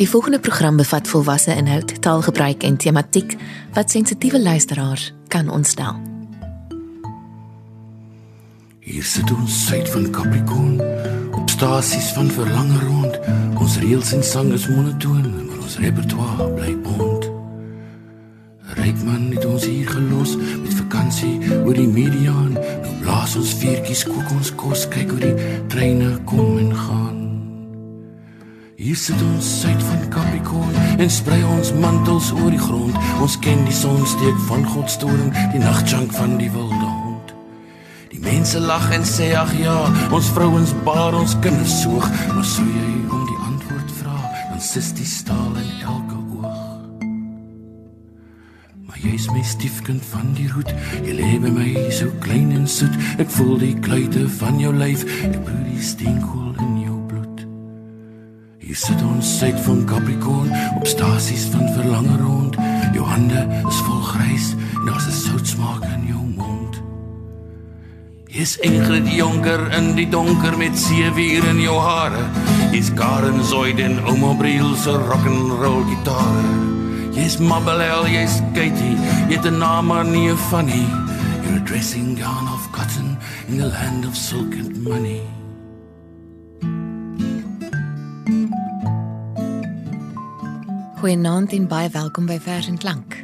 Die 0.00 0.08
volgende 0.08 0.40
program 0.40 0.76
bevat 0.76 1.08
volwasse 1.08 1.54
inhoud, 1.54 2.02
taalgebruik 2.02 2.62
en 2.62 2.76
tematiek 2.76 3.34
wat 3.72 3.90
sensitiewe 3.90 4.42
luisteraars 4.42 5.12
kan 5.28 5.48
ontstel. 5.48 6.00
Hier 8.78 9.04
sit 9.04 9.28
ons 9.30 9.66
suid 9.66 9.90
van 9.92 10.10
Capricorn 10.10 10.80
op 11.36 11.50
stasies 11.50 12.08
van 12.16 12.32
verlange 12.32 12.80
rond. 12.86 13.20
Ons 13.60 13.76
reëls 13.84 14.14
en 14.16 14.24
sang 14.24 14.52
is 14.56 14.66
monotoon, 14.72 15.28
maar 15.46 15.60
ons 15.68 15.78
repertoire 15.84 16.48
bly 16.56 16.72
bond. 16.80 17.28
Rykman 18.80 19.30
het 19.36 19.44
ons 19.44 19.68
hier 19.68 19.88
gelos 19.88 20.36
met 20.40 20.80
vakansie 20.80 21.36
oor 21.60 21.76
die 21.76 21.88
mediaan. 21.88 22.56
Nou 22.56 22.98
blaas 23.04 23.36
ons 23.36 23.52
vuurtjies, 23.60 24.08
kook 24.08 24.36
ons 24.40 24.54
kos, 24.54 24.88
kyk 24.88 25.12
hoe 25.12 25.24
die 25.28 25.56
treine 25.68 26.14
kom 26.24 26.56
en 26.56 26.76
gaan. 26.88 27.19
Hier 28.80 28.96
sit 28.96 29.20
ons 29.20 29.44
suid 29.60 29.82
van 29.84 30.04
Capricorn 30.08 30.76
en 31.04 31.10
sprei 31.12 31.42
ons 31.44 31.68
mantels 31.82 32.30
oor 32.32 32.48
die 32.48 32.62
grond. 32.62 32.94
Ons 33.20 33.34
ken 33.44 33.60
die 33.66 33.76
sonsteek 33.76 34.38
van 34.46 34.64
God 34.64 34.88
storing, 34.88 35.34
die 35.52 35.60
nagjank 35.60 36.14
van 36.16 36.38
die 36.40 36.48
wilde 36.54 36.78
hond. 36.80 37.34
Die 38.08 38.22
mense 38.24 38.56
lag 38.56 38.86
en 38.96 39.04
sê 39.04 39.34
ag 39.36 39.52
ja, 39.58 39.76
ons 40.08 40.32
vrouens 40.32 40.72
baar 40.88 41.18
ons 41.18 41.36
kinders 41.44 41.76
soog, 41.82 42.08
maar 42.32 42.48
sou 42.48 42.64
jy 42.64 42.88
om 43.12 43.28
die 43.28 43.38
antwoord 43.50 43.92
vra, 43.98 44.16
dan 44.48 44.64
sis 44.64 44.88
die 44.96 45.10
staal 45.12 45.60
in 45.60 45.70
elke 45.84 46.16
oog. 46.40 46.64
Maar 48.88 49.04
jy's 49.04 49.28
my 49.34 49.44
stiefkind 49.44 50.08
van 50.14 50.32
die 50.40 50.48
roet, 50.54 50.72
jy 51.04 51.20
lê 51.20 51.34
by 51.44 51.52
my 51.52 51.88
so 51.92 52.08
klein 52.24 52.56
en 52.56 52.64
soet. 52.64 52.96
Ek 53.20 53.28
voel 53.36 53.58
die 53.60 53.74
kluite 53.84 54.24
van 54.40 54.56
jou 54.62 54.72
lyf, 54.72 55.04
ek 55.28 55.36
proe 55.44 55.64
die 55.68 55.84
bloed. 55.84 56.49
Hier 58.70 58.78
sit 58.78 59.00
ons 59.02 59.26
suid 59.26 59.56
van 59.64 59.80
Capricorn 59.82 60.50
op 60.78 60.84
stasies 60.86 61.48
van 61.50 61.64
verlange 61.74 62.14
rond. 62.20 62.54
Jou 62.94 63.02
hande 63.02 63.40
is 63.66 63.80
vol 63.82 63.98
grys 64.12 64.52
en 64.54 64.84
daar's 64.86 65.08
'n 65.08 65.16
soutsmaak 65.24 65.82
in 65.94 66.04
jou 66.06 66.22
mond. 66.36 66.78
Jy's 68.26 68.56
Ingrid 68.62 69.10
Jonker 69.10 69.72
in 69.78 69.96
die 69.96 70.08
donker 70.08 70.56
met 70.58 70.78
seewier 70.78 71.48
in 71.48 71.60
jou 71.60 71.80
hare. 71.80 72.22
Jy's 72.70 72.94
Karen 72.94 73.42
Zoid 73.44 73.80
en 73.80 73.98
Ouma 74.06 74.34
Briel 74.34 74.76
se 74.76 74.90
rock 74.90 75.26
and 75.26 75.50
roll 75.50 75.82
gitaar. 75.90 76.44
Jy's 77.12 77.38
Mabel, 77.38 78.06
jy's 78.06 78.40
Katie, 78.54 78.96
jy't 79.28 79.46
'n 79.46 79.58
naam 79.58 79.86
maar 79.86 80.04
nie 80.04 80.30
'n 80.30 80.36
funny. 80.36 80.86
You're 81.42 81.64
dressing 81.64 82.16
gown 82.16 82.46
of 82.54 82.70
cotton 82.70 83.18
in 83.48 83.58
the 83.58 83.66
land 83.66 84.06
of 84.06 84.14
silk 84.14 84.54
and 84.54 84.76
money. 84.82 85.39
Goeienaand 91.00 91.52
en 91.56 91.64
baie 91.64 91.88
welkom 91.88 92.26
by 92.28 92.34
Vers 92.44 92.66
en 92.68 92.76
Klank. 92.78 93.14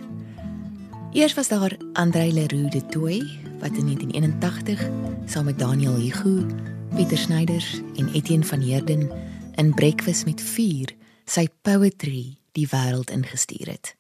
Eers 1.13 1.35
was 1.37 1.51
daar 1.53 1.75
Andrei 1.93 2.33
Leroux 2.33 2.71
de 2.73 2.81
Tooi 2.87 3.19
wat 3.61 3.77
in 3.77 3.85
1981 3.85 4.81
saam 5.29 5.45
met 5.45 5.59
Daniel 5.59 5.97
Hugo, 6.01 6.47
Pieter 6.95 7.19
Snyders 7.19 7.81
en 7.97 8.09
Etienne 8.13 8.45
van 8.45 8.61
Heerden 8.61 9.11
in 9.55 9.75
Breakfast 9.75 10.25
met 10.25 10.41
4 10.41 10.95
sy 11.25 11.49
poetry 11.63 12.39
die 12.57 12.65
wêreld 12.73 13.13
ingestuur 13.13 13.69
het. 13.69 13.93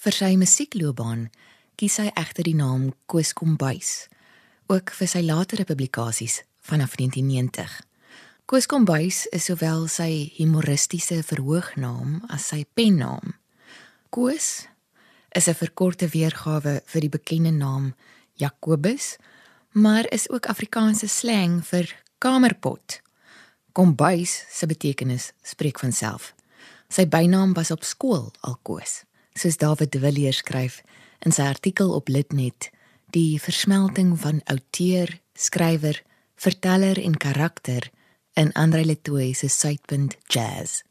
Vir 0.00 0.16
sy 0.16 0.32
musiekloopbaan 0.40 1.28
kies 1.76 2.00
hy 2.00 2.08
egter 2.14 2.48
die 2.48 2.56
naam 2.56 2.88
Koos 3.04 3.34
Kombuis, 3.36 4.08
ook 4.72 4.96
vir 4.96 5.12
sy 5.12 5.20
latere 5.28 5.68
publikasies 5.68 6.40
vanaf 6.64 6.96
1990. 6.96 7.89
Koos 8.50 8.66
Kombuis 8.66 9.28
is 9.30 9.44
sowel 9.46 9.84
sy 9.86 10.32
humoristiese 10.40 11.20
verhoognaam 11.22 12.16
as 12.34 12.48
sy 12.50 12.64
pennaam. 12.74 13.36
Koos 14.10 14.66
is 15.38 15.46
'n 15.46 15.54
verkorte 15.54 16.08
weergawe 16.10 16.82
vir 16.84 17.00
die 17.00 17.12
bekende 17.16 17.52
naam 17.52 17.94
Jacobus, 18.34 19.18
maar 19.72 20.04
is 20.10 20.26
ook 20.30 20.50
Afrikaanse 20.50 21.06
slang 21.06 21.62
vir 21.64 21.94
kamerpot. 22.18 23.00
Kombuis 23.72 24.44
se 24.50 24.66
betekenis 24.66 25.32
spreek 25.44 25.78
van 25.78 25.92
self. 25.92 26.34
Sy 26.88 27.06
bynaam 27.06 27.54
was 27.54 27.70
op 27.70 27.84
skool 27.84 28.32
al 28.40 28.58
Koos, 28.62 29.04
soos 29.34 29.56
David 29.58 29.92
de 29.92 30.00
Villiers 30.00 30.38
skryf 30.38 30.82
in 31.20 31.30
sy 31.30 31.42
artikel 31.42 31.94
op 31.94 32.08
Litnet, 32.08 32.70
die 33.12 33.38
versmelting 33.38 34.18
van 34.18 34.42
outeur, 34.44 35.20
skrywer, 35.34 36.02
verteller 36.34 36.98
en 36.98 37.16
karakter 37.16 37.90
in 38.34 38.52
Andre 38.52 38.84
Letoy 38.84 39.32
se 39.32 39.48
Suidpunt 39.48 40.16
Jazz. 40.26 40.82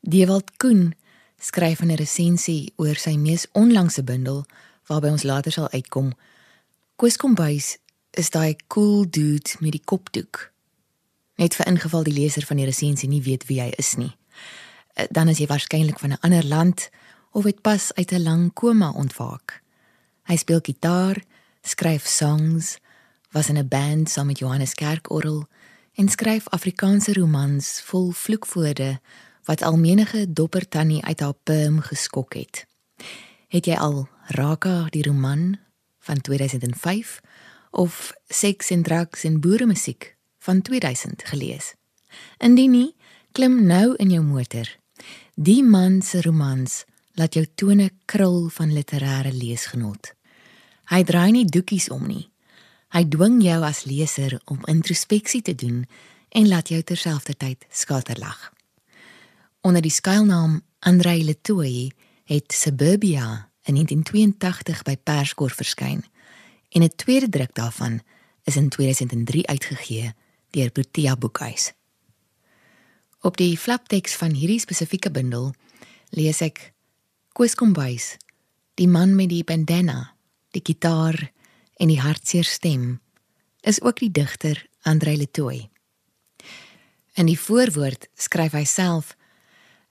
Dewald 0.00 0.56
Koen 0.56 0.94
skryf 1.38 1.80
'n 1.80 1.94
resensie 1.94 2.72
oor 2.76 2.94
sy 2.94 3.16
mees 3.16 3.46
onlangse 3.52 4.02
bundel 4.02 4.46
waarby 4.86 5.08
ons 5.08 5.22
later 5.22 5.52
sal 5.52 5.70
uitkom. 5.70 6.12
Koos 6.96 7.16
Kombuis 7.16 7.76
is 8.10 8.30
daai 8.30 8.56
cool 8.66 9.10
dude 9.10 9.50
met 9.60 9.72
die 9.72 9.84
kopdoek. 9.84 10.52
Net 11.34 11.54
vir 11.54 11.66
ingeval 11.66 12.02
die 12.02 12.12
leser 12.12 12.46
van 12.46 12.56
die 12.56 12.66
resensie 12.66 13.08
nie 13.08 13.22
weet 13.22 13.46
wie 13.46 13.60
hy 13.60 13.72
is 13.78 13.94
nie. 13.94 14.16
Eh, 14.94 15.06
Dan 15.10 15.28
is 15.28 15.38
hy 15.38 15.46
waarskynlik 15.46 15.98
van 15.98 16.12
'n 16.12 16.20
ander 16.20 16.44
land 16.44 16.90
of 17.32 17.44
het 17.44 17.62
pas 17.62 17.94
uit 17.94 18.12
'n 18.12 18.22
lang 18.22 18.52
koma 18.52 18.90
ontwaak. 18.90 19.62
Hy 20.22 20.36
speel 20.36 20.60
gitaar, 20.62 21.22
skryf 21.62 22.06
songs, 22.06 22.78
was 23.32 23.48
in 23.48 23.58
'n 23.58 23.68
band 23.68 24.10
saam 24.10 24.26
met 24.26 24.38
Johannes 24.38 24.74
Kerkorrel 24.74 25.46
en 25.98 26.08
skryf 26.08 26.46
Afrikaanse 26.48 27.12
romans 27.12 27.80
vol 27.82 28.10
vloekwoorde 28.10 29.00
wat 29.44 29.62
al 29.62 29.76
menige 29.76 30.32
dopper 30.32 30.68
tannie 30.68 31.04
uit 31.04 31.20
haar 31.20 31.34
perm 31.42 31.80
geskok 31.80 32.34
het. 32.34 32.66
Het 33.50 33.66
jy 33.66 33.74
al 33.74 34.06
Raka 34.30 34.86
die 34.94 35.02
roman 35.02 35.58
van 35.98 36.20
2005 36.20 37.18
of 37.70 38.12
Seks 38.28 38.70
en 38.70 38.82
Drugs 38.82 39.24
en 39.24 39.40
Boeremusiek 39.40 40.14
van 40.38 40.62
2000 40.62 41.24
gelees? 41.32 41.74
Indien 42.38 42.70
nie, 42.70 42.94
klim 43.32 43.66
nou 43.66 43.96
in 43.96 44.14
jou 44.14 44.22
motor. 44.22 44.70
Die 45.34 45.64
man 45.64 46.02
se 46.02 46.22
romans 46.22 46.84
laat 47.18 47.34
jou 47.34 47.46
tone 47.54 47.90
krul 48.04 48.48
van 48.54 48.70
literêre 48.70 49.34
leesgenot. 49.34 50.14
Hy 50.94 51.02
draai 51.02 51.30
nie 51.30 51.44
doekies 51.44 51.90
om 51.90 52.06
nie. 52.06 52.28
Hy 52.88 53.04
dwing 53.04 53.42
jou 53.44 53.58
as 53.64 53.84
leser 53.84 54.38
om 54.48 54.64
introspeksie 54.64 55.42
te 55.44 55.54
doen 55.54 55.82
en 56.32 56.48
laat 56.48 56.70
jou 56.72 56.80
terselfdertyd 56.82 57.66
skaterlag. 57.68 58.52
Onder 59.60 59.84
die 59.84 59.92
skuilnaam 59.92 60.62
Andrei 60.80 61.24
Letoy 61.24 61.90
het 62.24 62.52
Suburbia 62.52 63.50
in 63.68 63.74
1982 63.74 64.82
by 64.88 64.96
Perskor 64.96 65.52
verskyn 65.52 66.04
en 66.72 66.82
'n 66.82 66.96
tweede 66.96 67.28
druk 67.28 67.54
daarvan 67.54 68.00
is 68.44 68.56
in 68.56 68.68
2003 68.68 69.46
uitgegee 69.46 70.12
deur 70.50 70.70
Protea 70.70 71.16
Boekhuis. 71.16 71.72
Op 73.20 73.36
die 73.36 73.58
flapteks 73.58 74.14
van 74.16 74.32
hierdie 74.32 74.60
spesifieke 74.60 75.10
bundel 75.10 75.52
lees 76.10 76.40
ek 76.40 76.72
Koos 77.32 77.54
Kombuis, 77.54 78.16
die 78.74 78.88
man 78.88 79.14
met 79.14 79.28
die 79.28 79.44
bandana, 79.44 80.14
die 80.50 80.62
gitaar 80.64 81.32
en 81.78 81.88
die 81.90 82.00
hartseer 82.00 82.44
stem, 82.44 83.00
is 83.60 83.80
ook 83.82 84.02
die 84.02 84.10
digter 84.10 84.66
Andrei 84.82 85.16
Letoy. 85.16 85.68
In 87.14 87.26
die 87.26 87.38
voorwoord 87.38 88.08
skryf 88.14 88.54
hy 88.54 88.64
self: 88.64 89.14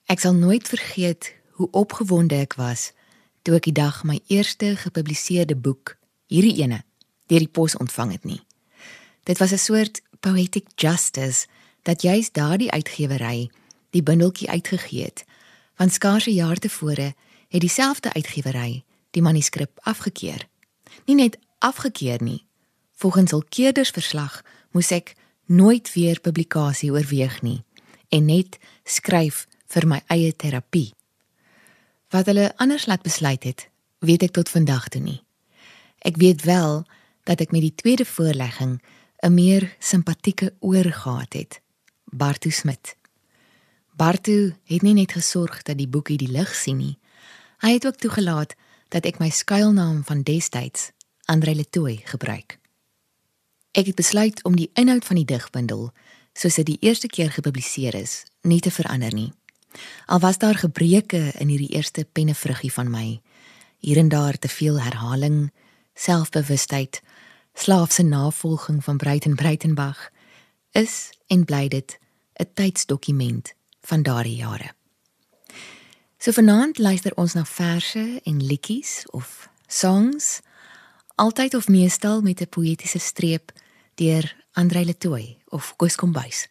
Ek 0.07 0.19
sal 0.23 0.35
nooit 0.35 0.67
vergeet 0.67 1.33
hoe 1.57 1.67
opgewonde 1.71 2.37
ek 2.39 2.55
was 2.59 2.91
toe 3.43 3.55
ek 3.55 3.67
die 3.69 3.75
dag 3.75 4.01
my 4.03 4.19
eerste 4.27 4.73
gepubliseerde 4.75 5.55
boek, 5.55 5.95
hierdie 6.27 6.59
ene, 6.63 6.81
deur 7.31 7.43
die 7.43 7.51
pos 7.51 7.77
ontvang 7.79 8.11
het 8.17 8.25
nie. 8.27 8.41
Dit 9.23 9.39
was 9.39 9.51
'n 9.51 9.57
soort 9.57 10.01
poetic 10.19 10.67
justice 10.75 11.47
dat 11.83 12.01
juis 12.01 12.31
daardie 12.31 12.71
uitgewery 12.71 13.49
die 13.89 14.03
bundeltjie 14.03 14.49
uitgegee 14.49 15.03
het. 15.03 15.23
Want 15.75 15.93
skaars 15.93 16.27
'n 16.27 16.33
jaar 16.33 16.57
tevore 16.59 17.15
het 17.47 17.61
dieselfde 17.61 18.13
uitgewery 18.13 18.83
die 19.11 19.21
manuskrip 19.21 19.79
afgekeur. 19.81 20.47
Nie 21.05 21.15
net 21.15 21.37
afgekeur 21.59 22.23
nie. 22.23 22.45
Volgens 22.95 23.31
hul 23.31 23.43
keerdersverslag 23.49 24.41
moes 24.71 24.91
ek 24.91 25.15
nooit 25.45 25.93
weer 25.93 26.19
publikasie 26.19 26.91
oorweeg 26.91 27.41
nie 27.41 27.63
en 28.09 28.25
net 28.25 28.57
skryf 28.83 29.45
vir 29.67 29.87
my 29.87 29.99
eie 30.13 30.31
terapie. 30.35 30.93
Wat 32.11 32.29
hulle 32.31 32.53
anders 32.55 32.85
laat 32.87 33.03
besluit 33.03 33.43
het, 33.43 33.67
weet 33.99 34.23
ek 34.29 34.35
tot 34.37 34.49
vandag 34.49 34.87
toe 34.93 35.01
nie. 35.03 35.19
Ek 36.07 36.15
weet 36.21 36.45
wel 36.47 36.85
dat 37.27 37.41
ek 37.43 37.51
met 37.51 37.65
die 37.65 37.75
tweede 37.75 38.05
voorlegging 38.05 38.79
'n 39.23 39.33
meer 39.33 39.75
simpatieke 39.79 40.53
oor 40.59 40.85
gehad 40.85 41.33
het. 41.33 41.61
Bartu 42.05 42.51
Smit. 42.51 42.95
Bartu 43.95 44.55
het 44.63 44.81
nie 44.81 44.93
net 44.93 45.11
gesorg 45.11 45.61
dat 45.61 45.77
die 45.77 45.87
boekie 45.87 46.17
die 46.17 46.31
lig 46.31 46.55
sien 46.55 46.77
nie. 46.77 46.97
Hy 47.57 47.73
het 47.73 47.85
ook 47.85 47.97
toegelaat 47.97 48.55
dat 48.89 49.05
ek 49.05 49.19
my 49.19 49.29
skuilnaam 49.29 50.03
van 50.05 50.21
destyds, 50.23 50.91
Andre 51.27 51.55
Letoy, 51.55 51.99
gebruik. 52.07 52.55
Ek 53.75 53.89
het 53.91 53.97
besluit 53.99 54.39
om 54.47 54.55
die 54.55 54.69
inhoud 54.79 55.03
van 55.05 55.19
die 55.19 55.27
digbundel, 55.27 55.89
soos 56.31 56.55
dit 56.55 56.69
die 56.69 56.77
eerste 56.87 57.09
keer 57.11 57.33
gepubliseer 57.35 57.97
is, 57.99 58.21
nie 58.47 58.61
te 58.63 58.71
verander 58.71 59.11
nie. 59.11 59.33
Al 60.07 60.21
was 60.23 60.39
daar 60.39 60.55
gebreke 60.55 61.33
in 61.35 61.51
hierdie 61.51 61.73
eerste 61.75 62.05
pennevruggie 62.15 62.71
van 62.71 62.87
my, 62.93 63.19
hier 63.83 63.99
en 63.99 64.07
daar 64.09 64.39
te 64.39 64.47
veel 64.47 64.79
herhaling, 64.79 65.51
selfbewustheid, 65.99 67.01
slaafse 67.53 68.07
navolging 68.07 68.79
van 68.83 68.97
Breiten 68.97 69.35
Breitenbach, 69.35 70.07
is 70.71 71.11
en 71.27 71.43
bly 71.43 71.67
dit 71.67 71.99
'n 72.39 72.49
tydsdokument 72.53 73.53
van 73.81 74.03
daardie 74.03 74.35
jare. 74.35 74.71
So 76.17 76.31
vanaand 76.31 76.77
luister 76.77 77.11
ons 77.15 77.33
na 77.33 77.45
verse 77.45 78.21
en 78.23 78.45
liedjies 78.45 79.05
of 79.11 79.49
songs, 79.67 80.39
altyd 81.17 81.55
of 81.55 81.67
meestal 81.67 82.21
met 82.21 82.41
'n 82.41 82.49
poëtiese 82.49 82.99
streep 82.99 83.51
deur 83.95 84.45
Andrei 84.51 84.85
Letoy 84.85 85.37
of 85.45 85.75
Koos 85.75 85.95
Kombuis, 85.95 86.47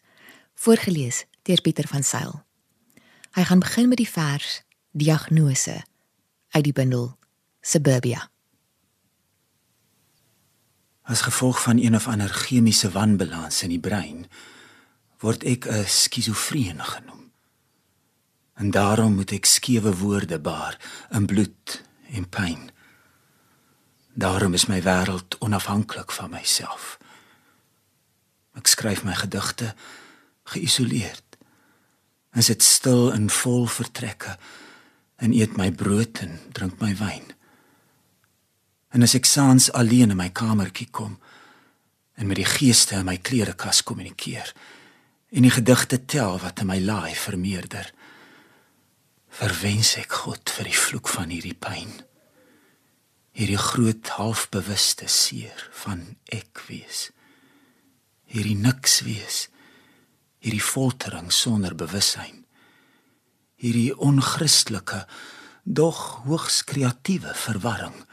voorgeles 0.55 1.25
deur 1.41 1.61
Pieter 1.61 1.87
van 1.87 2.03
Sail. 2.03 2.43
Hy 3.31 3.43
gaan 3.43 3.59
begin 3.59 3.87
met 3.87 3.97
die 3.97 4.09
vers 4.09 4.63
Diagnose 4.91 5.83
uit 6.49 6.63
die 6.63 6.73
bundel 6.73 7.17
Suburbia. 7.61 8.29
As 11.01 11.21
gevolg 11.21 11.61
van 11.61 11.77
een 11.77 11.95
of 11.95 12.07
ander 12.07 12.29
chemiese 12.29 12.89
wanbalans 12.91 13.63
in 13.63 13.69
die 13.69 13.79
brein 13.79 14.27
word 15.17 15.43
ek 15.43 15.65
'n 15.65 15.85
skizofreen 15.85 16.83
genoem. 16.83 17.31
En 18.53 18.71
daarom 18.71 19.15
moet 19.15 19.31
ek 19.31 19.45
skewe 19.45 19.97
woorde 19.97 20.39
baar 20.39 21.05
in 21.09 21.25
bloed 21.25 21.83
en 22.11 22.29
pyn. 22.29 22.71
Daarom 24.17 24.53
is 24.53 24.65
my 24.65 24.81
wêreld 24.81 25.37
onafhanklik 25.39 26.11
van 26.11 26.29
myself. 26.33 26.97
Ek 28.57 28.65
skryf 28.65 29.03
my 29.05 29.13
gedigte 29.13 29.75
geïsoleerd. 30.49 31.37
En 32.33 32.43
sit 32.43 32.63
stil 32.63 33.11
in 33.13 33.29
vol 33.29 33.67
vertrekke 33.69 34.33
en 35.21 35.33
eet 35.37 35.53
my 35.57 35.69
brood 35.71 36.17
en 36.25 36.39
drink 36.57 36.81
my 36.81 36.95
wyn. 36.97 37.29
En 38.89 39.05
as 39.05 39.13
ek 39.13 39.29
saans 39.29 39.69
alleen 39.77 40.09
in 40.09 40.17
my 40.17 40.31
kamertjie 40.33 40.89
kom 40.89 41.19
en 42.17 42.25
met 42.25 42.41
die 42.41 42.49
geeste 42.49 42.97
in 42.97 43.05
my 43.05 43.19
klerekas 43.21 43.83
kommunikeer 43.85 44.49
en 45.29 45.45
die 45.45 45.53
gedigte 45.53 46.01
tel 46.09 46.41
wat 46.41 46.65
in 46.65 46.71
my 46.73 46.79
laai 46.81 47.13
vermeerder, 47.13 47.93
verwens 49.29 49.93
ek 50.01 50.23
God 50.25 50.49
vir 50.57 50.71
die 50.71 50.79
vloek 50.87 51.09
van 51.13 51.29
hierdie 51.29 51.57
pyn. 51.57 51.91
Hierdie 53.37 53.59
groot 53.61 54.09
halfbewuste 54.17 55.05
seer 55.05 55.67
van 55.83 55.99
ek 56.33 56.63
wees. 56.65 57.11
Hierdie 58.25 58.57
niks 58.57 59.03
wees. 59.05 59.43
Hierdie 60.41 60.63
foltering 60.63 61.29
sonder 61.33 61.75
bewussyn. 61.77 62.47
Hierdie 63.61 63.93
onchristelike, 63.93 65.03
dog 65.63 65.99
hoogs 66.25 66.63
kreatiewe 66.65 67.35
verwarring 67.37 68.05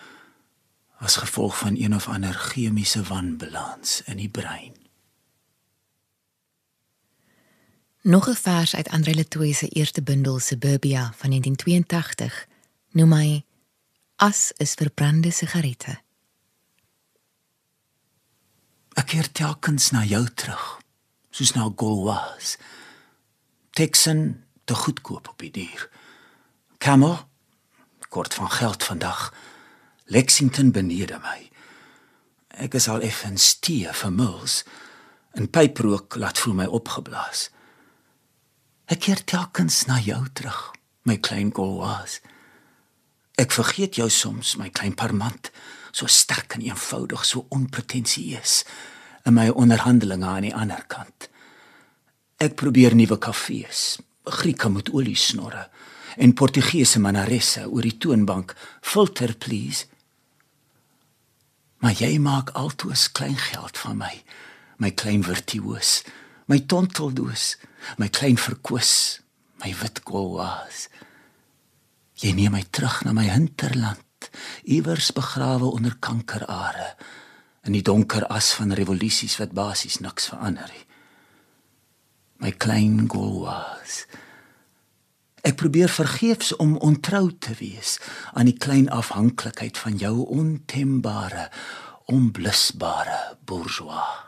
as 1.05 1.17
gevolg 1.21 1.57
van 1.59 1.77
een 1.77 1.95
of 1.97 2.09
ander 2.09 2.33
chemiese 2.33 3.03
wanbalans 3.09 4.03
in 4.09 4.21
die 4.21 4.29
brein. 4.29 4.77
Nog 8.03 8.29
'n 8.29 8.37
vers 8.37 8.75
uit 8.75 8.89
Andre 8.89 9.15
Letoy 9.15 9.53
se 9.53 9.69
eerste 9.69 10.03
bundel 10.03 10.39
Suburbia 10.39 11.13
van 11.17 11.31
1982 11.31 12.47
noem 12.91 13.13
hy 13.13 13.45
As 14.17 14.53
is 14.63 14.77
verbrande 14.79 15.33
sigarette. 15.35 15.97
Ek 18.95 19.09
keer 19.11 19.27
telkens 19.35 19.89
na 19.91 20.05
jou 20.07 20.23
terug, 20.39 20.63
soos 21.35 21.51
na 21.57 21.67
Gauloise. 21.67 22.61
Texan 23.75 24.45
te 24.71 24.77
goedkoop 24.79 25.33
op 25.33 25.43
die 25.43 25.51
dier. 25.51 25.89
Camel 26.79 27.17
kort 28.15 28.35
van 28.39 28.51
geld 28.55 28.85
vandag. 28.87 29.33
Lexington 30.07 30.71
benede 30.71 31.19
my. 31.19 31.41
Ek 32.63 32.77
is 32.79 32.87
al 32.89 33.03
effens 33.03 33.49
stee 33.57 33.91
vermuls. 33.91 34.63
'n 35.35 35.51
Pyprook 35.51 36.15
laat 36.15 36.39
voel 36.39 36.55
my 36.55 36.67
opgeblaas. 36.71 37.51
Ek 38.87 39.01
keer 39.01 39.25
telkens 39.25 39.87
na 39.91 39.99
jou 39.99 40.23
terug, 40.33 40.71
my 41.03 41.19
klein 41.19 41.51
Gauloise. 41.51 42.21
Ek 43.41 43.51
vergeet 43.51 43.99
jou 43.99 44.07
soms, 44.11 44.55
my 44.61 44.71
klein 44.71 44.95
parmant, 44.95 45.51
so 45.95 46.07
sterk 46.11 46.55
en 46.55 46.63
eenvoudig, 46.63 47.25
so 47.27 47.47
onpretensieus 47.55 48.63
in 49.27 49.35
my 49.35 49.49
onderhandelinge 49.51 50.27
aan 50.29 50.47
die 50.47 50.55
ander 50.55 50.85
kant. 50.91 51.29
Ek 52.43 52.55
probeer 52.61 52.95
nuwe 52.95 53.19
kafees, 53.19 53.97
Grieke 54.25 54.71
met 54.73 54.89
olie 54.97 55.19
snorre 55.19 55.67
en 56.17 56.33
Portugese 56.33 57.01
manaresse 57.03 57.65
oor 57.67 57.85
die 57.85 57.97
toonbank, 58.01 58.55
filter 58.81 59.35
please. 59.37 59.89
Maar 61.83 61.99
jy 61.99 62.15
maak 62.23 62.55
altoos 62.57 63.09
klein 63.13 63.37
geld 63.51 63.77
van 63.83 63.99
my, 64.01 64.13
my 64.81 64.93
klein 64.95 65.25
virtuoos, 65.27 65.99
my 66.47 66.61
tonteldoos, 66.71 67.57
my 67.99 68.09
klein 68.09 68.39
verkwis, 68.41 68.95
my 69.61 69.75
wit 69.83 70.01
golwas. 70.09 70.87
Jy 72.25 72.33
neem 72.33 72.55
my 72.57 72.63
terug 72.73 73.03
na 73.05 73.13
my 73.13 73.27
hinterland, 73.29 74.31
iewers 74.65 75.11
begrawe 75.13 75.69
onder 75.69 75.93
kankerare, 76.01 76.95
in 77.69 77.77
die 77.77 77.85
donker 77.85 78.25
as 78.33 78.55
van 78.57 78.73
revolusies 78.73 79.37
wat 79.41 79.53
basies 79.53 79.99
niks 80.01 80.31
verander 80.33 80.71
nie. 80.73 80.87
My 82.41 82.55
klein 82.57 83.05
golwas. 83.13 84.07
Ek 85.45 85.59
probeer 85.61 85.93
vergeefs 85.93 86.55
om 86.57 86.79
ontrou 86.81 87.29
te 87.37 87.53
wees 87.61 87.99
aan 88.33 88.49
die 88.49 88.57
klein 88.57 88.89
afhanklikheid 88.89 89.77
van 89.77 90.01
jou 90.01 90.25
ontembare, 90.25 91.51
onblusbare 92.09 93.37
bourgeois. 93.45 94.25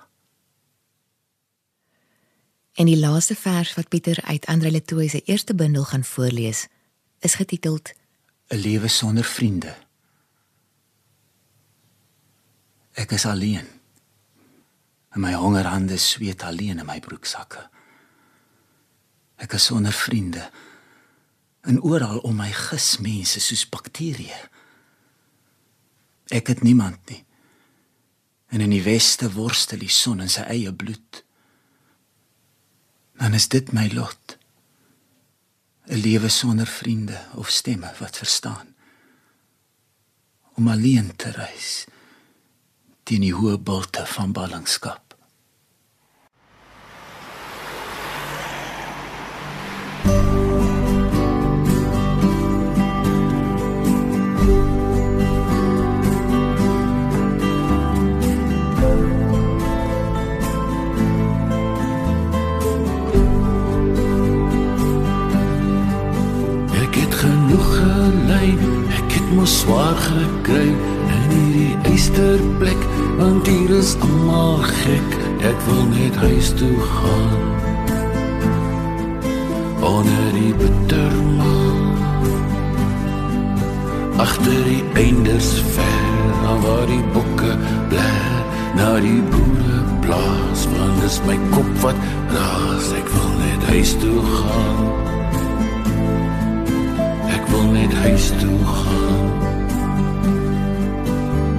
En 2.76 2.92
die 2.92 3.00
laaste 3.00 3.34
vers 3.40 3.72
wat 3.80 3.88
Pieter 3.88 4.20
uit 4.28 4.46
Andre 4.52 4.70
Letoy 4.70 5.08
se 5.08 5.24
eerste 5.24 5.56
bundel 5.56 5.88
gaan 5.88 6.04
voorlees, 6.04 6.66
is 7.18 7.34
getiteld 7.34 7.92
'n 8.48 8.56
Lewe 8.56 8.88
sonder 8.88 9.24
vriende. 9.24 9.76
Ek 12.92 13.10
is 13.10 13.26
alleen. 13.26 13.66
En 15.08 15.20
my 15.20 15.34
hongerhande 15.34 15.96
sweet 15.96 16.42
alleen 16.42 16.78
in 16.78 16.86
my 16.86 17.00
broeksakke. 17.00 17.70
Ek 19.36 19.52
is 19.52 19.64
sonder 19.64 19.92
vriende 19.92 20.50
en 21.60 21.82
oral 21.82 22.18
om 22.18 22.36
my 22.36 22.52
gis 22.52 22.96
mense 23.02 23.40
soos 23.40 23.66
bakterieë. 23.68 24.38
Ek 26.30 26.46
het 26.46 26.62
niemand 26.62 27.10
nie. 27.10 27.24
En 28.46 28.60
in 28.60 28.70
die 28.70 28.82
weste 28.82 29.32
worstel 29.32 29.82
die 29.82 29.90
son 29.90 30.22
in 30.22 30.30
sy 30.30 30.46
eie 30.46 30.72
bloed. 30.74 31.24
Dan 33.18 33.34
is 33.34 33.48
dit 33.48 33.72
my 33.74 33.88
lot. 33.92 34.35
'n 35.88 36.00
Lewe 36.00 36.28
sonder 36.28 36.66
vriende 36.66 37.18
of 37.34 37.48
stemme 37.48 37.92
wat 37.98 38.16
verstaan. 38.16 38.74
Om 40.54 40.68
alleen 40.68 41.16
te 41.16 41.30
reis 41.30 41.84
teen 43.02 43.22
die 43.22 43.34
hoë 43.34 43.58
bulte 43.58 44.06
van 44.06 44.32
ballingskap. 44.32 45.05
Swaar 69.66 69.96
gekry 69.98 70.70
in 71.10 71.22
hierdie 71.30 71.76
eysterplek 71.90 72.82
want 73.18 73.48
hier 73.50 73.70
is 73.74 73.96
almal 74.06 74.60
gek 74.62 75.14
ek 75.48 75.64
wil 75.66 75.80
net 75.90 76.18
huis 76.22 76.52
toe 76.60 76.76
gaan. 76.90 77.40
Onder 79.88 80.28
die 80.36 80.52
bittermaan 80.60 81.82
agter 84.22 84.60
die 84.68 84.84
einders 85.02 85.50
ver 85.74 86.54
waar 86.62 86.86
die 86.92 87.02
bokke 87.16 87.56
bly 87.90 88.14
na 88.78 88.92
die 89.02 89.18
boere 89.32 89.80
blaas 90.06 90.68
want 90.76 91.02
dis 91.02 91.18
my 91.26 91.40
kop 91.56 91.72
wat 91.82 92.06
raas 92.36 92.92
ek 93.00 93.10
wil 93.16 93.34
net 93.42 93.66
huis 93.72 93.98
toe 94.04 94.22
gaan. 94.36 94.86
Ek 97.34 97.50
wil 97.50 97.66
net 97.74 97.98
huis 98.06 98.30
toe 98.38 98.60
gaan 98.62 99.05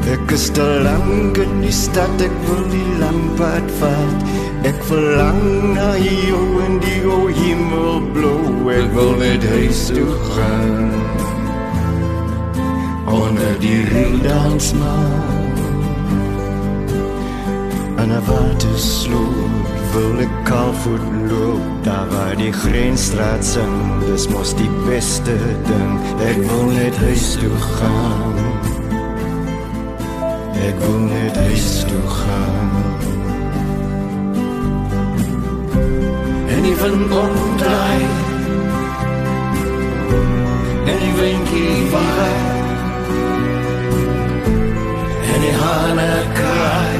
Ek 0.07 0.31
is 0.31 0.45
te 0.55 0.63
lank 0.85 1.35
in 1.43 1.57
die 1.59 1.73
stad, 1.75 2.21
ek 2.23 2.35
wil 2.47 2.61
die 2.71 2.91
lang 3.01 3.19
pad 3.35 3.71
vat. 3.81 4.21
Ek 4.67 4.77
verlang 4.87 5.41
na 5.75 5.89
jou 5.99 6.43
in 6.63 6.77
die 6.79 7.01
o 7.03 7.17
hemel 7.27 7.99
blou. 8.15 8.69
Ek 8.71 8.87
wil 8.95 9.17
net 9.19 9.43
huis 9.51 9.81
toe 9.91 10.07
gaan. 10.29 10.95
Onder 13.11 13.59
die 13.59 13.81
rietdansman. 13.91 15.51
En 17.99 18.07
'n 18.15 18.23
watersloop 18.31 19.67
wil 19.91 20.23
ek 20.23 20.33
kalvoet 20.47 21.05
loop 21.29 21.67
daar 21.83 22.07
waar 22.15 22.35
die 22.35 22.53
grensstraat 22.53 23.45
sing. 23.45 23.75
Dis 24.07 24.27
mos 24.27 24.55
die 24.55 24.71
beste 24.87 25.37
ding. 25.67 25.91
Ek 26.31 26.39
wil 26.47 26.67
net 26.79 26.95
huis 26.95 27.35
toe 27.35 27.57
gaan. 27.75 28.76
Ek 30.67 30.79
wil 30.83 30.97
net 31.00 31.36
huis 31.36 31.83
toe 31.88 32.07
gaan. 32.07 32.71
En 36.53 36.63
even 36.71 36.95
omdraai. 37.24 38.01
En 40.91 40.97
die 41.03 41.13
winkie 41.19 41.77
waai. 41.93 42.36
En 45.31 45.39
die 45.45 45.55
hane 45.62 46.12
kraai. 46.39 47.00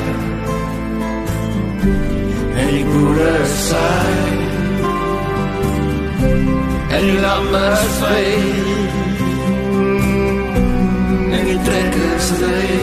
En 2.62 2.68
die 2.76 2.86
boere 2.94 3.36
saai. 3.68 4.16
En 6.96 7.02
die 7.10 7.20
lammers 7.20 7.88
vee. 8.00 8.40
En 11.36 11.46
die 11.52 11.60
trekkers 11.68 12.32
ry. 12.46 12.77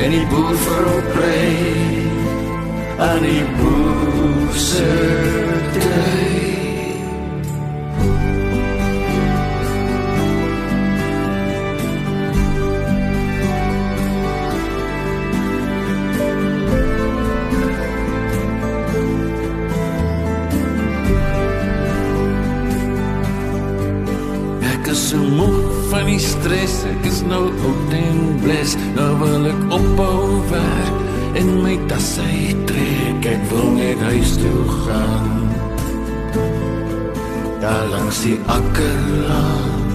En 0.00 0.10
die 0.10 0.26
boer 0.26 0.56
vrou 0.56 1.00
pray 1.12 2.04
aan 2.98 3.22
die 3.22 3.44
boer 3.58 3.80
van 25.90 26.06
die 26.06 26.20
stres, 26.22 26.80
ek 26.86 27.06
is 27.08 27.20
nou 27.26 27.48
oud 27.50 27.94
en 27.98 28.18
bles. 28.44 28.76
Nou 28.94 29.10
wil 29.18 29.48
ek 29.50 29.62
ophou 29.74 30.38
werk 30.50 31.38
en 31.38 31.48
my 31.64 31.74
tasse 31.90 32.26
trek. 32.68 33.26
Ek 33.26 33.42
wil 33.50 33.72
net 33.74 34.02
huis 34.10 34.36
toe 34.38 34.62
gaan. 34.84 35.48
Daar 37.60 37.88
langs 37.90 38.22
die 38.22 38.38
akkerlaan. 38.46 39.88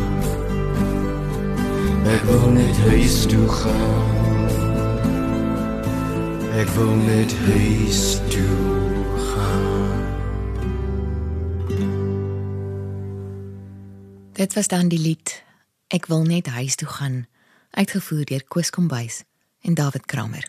Ek 2.15 2.27
wil 2.27 2.51
net 2.57 2.83
huis 2.89 3.23
toe 3.31 3.47
gaan. 3.61 4.11
Ek 6.59 6.69
wil 6.75 6.93
net 7.07 7.31
huis 7.47 8.03
toe 8.31 8.59
gaan. 9.31 10.03
Dit 14.35 14.59
was 14.59 14.67
dan 14.67 14.91
die 14.91 14.99
lied 14.99 15.44
Ek 15.87 16.07
wil 16.09 16.23
net 16.25 16.47
huis 16.49 16.75
toe 16.75 16.87
gaan, 16.87 17.27
uitgevoer 17.77 18.25
deur 18.25 18.43
Koos 18.49 18.69
Kombuis 18.73 19.21
en 19.61 19.73
David 19.77 20.05
Kramer. 20.09 20.47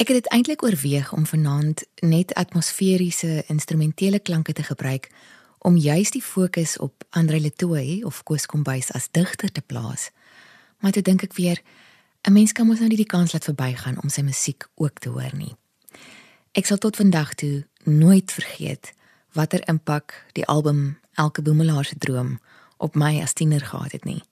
Ek 0.00 0.08
het 0.08 0.16
dit 0.16 0.30
eintlik 0.32 0.62
oorweeg 0.64 1.12
om 1.12 1.26
vanaand 1.26 1.84
net 2.00 2.32
atmosferiese 2.34 3.44
instrumentele 3.52 4.18
klanke 4.18 4.52
te 4.52 4.62
gebruik 4.62 5.10
om 5.58 5.76
juis 5.76 6.10
die 6.10 6.22
fokus 6.22 6.78
op 6.78 7.04
Andre 7.10 7.40
Letoy 7.40 8.00
of 8.08 8.22
Koos 8.22 8.46
Kombuis 8.46 8.88
as 8.92 9.10
digter 9.10 9.52
te 9.52 9.60
plaas. 9.60 10.08
Maar 10.80 10.96
toe 10.96 11.02
dink 11.02 11.22
ek 11.22 11.36
weer 11.36 11.60
'n 12.24 12.32
mens 12.32 12.52
kan 12.52 12.66
mos 12.66 12.78
nou 12.78 12.88
nie 12.88 13.04
die 13.04 13.12
kans 13.14 13.32
laat 13.32 13.44
verbygaan 13.44 14.02
om 14.02 14.08
sy 14.08 14.22
musiek 14.22 14.64
ook 14.74 14.98
te 14.98 15.08
hoor 15.08 15.36
nie. 15.36 15.56
Ek 16.52 16.66
sal 16.66 16.78
tot 16.78 16.96
vandag 16.96 17.34
toe 17.34 17.66
nooit 17.84 18.32
vergeet 18.32 18.92
watter 19.32 19.68
impak 19.68 20.24
die 20.32 20.46
album 20.46 20.98
Elke 21.14 21.42
Boemelaar 21.42 21.84
se 21.84 21.98
droom 21.98 22.40
op 22.76 22.94
my 22.94 23.20
as 23.22 23.32
tiener 23.32 23.60
gehad 23.60 23.92
het 23.92 24.04
nie. 24.04 24.22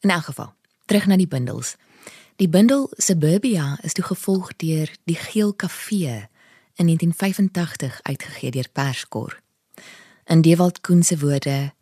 In 0.00 0.10
elk 0.10 0.24
geval, 0.24 0.54
terug 0.86 1.06
na 1.06 1.16
die 1.16 1.28
bundels. 1.28 1.76
Die 2.36 2.48
bundel 2.48 2.90
Suburbia 2.96 3.78
is 3.82 3.92
toe 3.92 4.04
gevolg 4.04 4.56
deur 4.56 4.90
Die 5.04 5.16
Geel 5.16 5.52
Kafee 5.54 6.28
in 6.74 6.86
1985 6.86 8.00
uitgegee 8.02 8.50
deur 8.50 8.68
Perskor. 8.72 9.40
In 10.24 10.40
Dewald 10.40 10.80
Koen 10.80 11.02
se 11.02 11.18
woorde: 11.18 11.72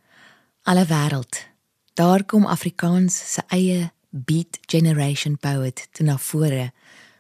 Alle 0.63 0.87
wêreld, 0.87 1.47
daar 1.95 2.25
kom 2.25 2.47
Afrikaans 2.47 3.33
se 3.33 3.43
eie 3.49 3.93
beat 4.11 4.59
generation 4.61 5.39
poet 5.39 5.89
toe 5.93 6.07
na 6.07 6.19
vore 6.19 6.73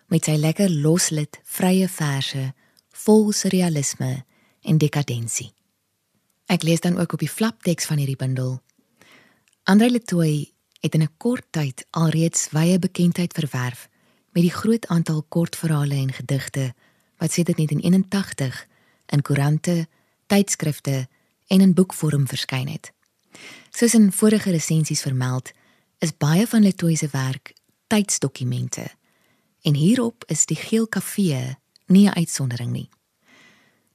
met 0.07 0.26
sy 0.26 0.35
lekker 0.37 0.71
loslit 0.71 1.38
vrye 1.45 1.88
verse 1.88 2.52
vol 3.05 3.31
surrealisme 3.33 4.25
en 4.62 4.79
dekadensie. 4.79 5.52
Ek 6.50 6.64
lees 6.66 6.80
dan 6.83 6.99
ook 6.99 7.12
op 7.12 7.23
die 7.23 7.30
flapteks 7.30 7.87
van 7.87 8.00
hierdie 8.02 8.19
bundel. 8.19 8.59
Andre 9.71 9.90
Letoy 9.90 10.50
het 10.80 10.95
in 10.95 11.02
'n 11.02 11.14
kort 11.16 11.47
tyd 11.50 11.87
alreeds 11.90 12.50
wye 12.50 12.78
bekendheid 12.78 13.33
verwerf 13.33 13.88
met 14.33 14.42
die 14.42 14.52
groot 14.52 14.87
aantal 14.87 15.23
kortverhale 15.23 15.95
en 15.95 16.12
gedigte 16.12 16.75
wat 17.19 17.33
sedert 17.33 17.57
1981 17.57 18.66
in 19.07 19.23
koerante, 19.23 19.88
tydskrifte 20.26 21.09
en 21.47 21.61
in 21.61 21.75
boekvorm 21.75 22.26
verskyn 22.26 22.69
het. 22.69 22.92
Soos 23.71 23.95
in 23.95 24.12
vorige 24.12 24.50
resensies 24.50 25.02
vermeld, 25.02 25.50
is 25.99 26.16
baie 26.16 26.47
van 26.47 26.62
Letoy 26.62 26.95
se 26.95 27.09
werk 27.12 27.52
tydsdokumente. 27.87 28.87
En 29.62 29.75
hierop 29.75 30.25
is 30.26 30.47
die 30.47 30.57
Geel 30.57 30.88
Kafee 30.88 31.57
nie 31.87 32.09
'n 32.09 32.14
uitsondering 32.14 32.71
nie. 32.73 32.88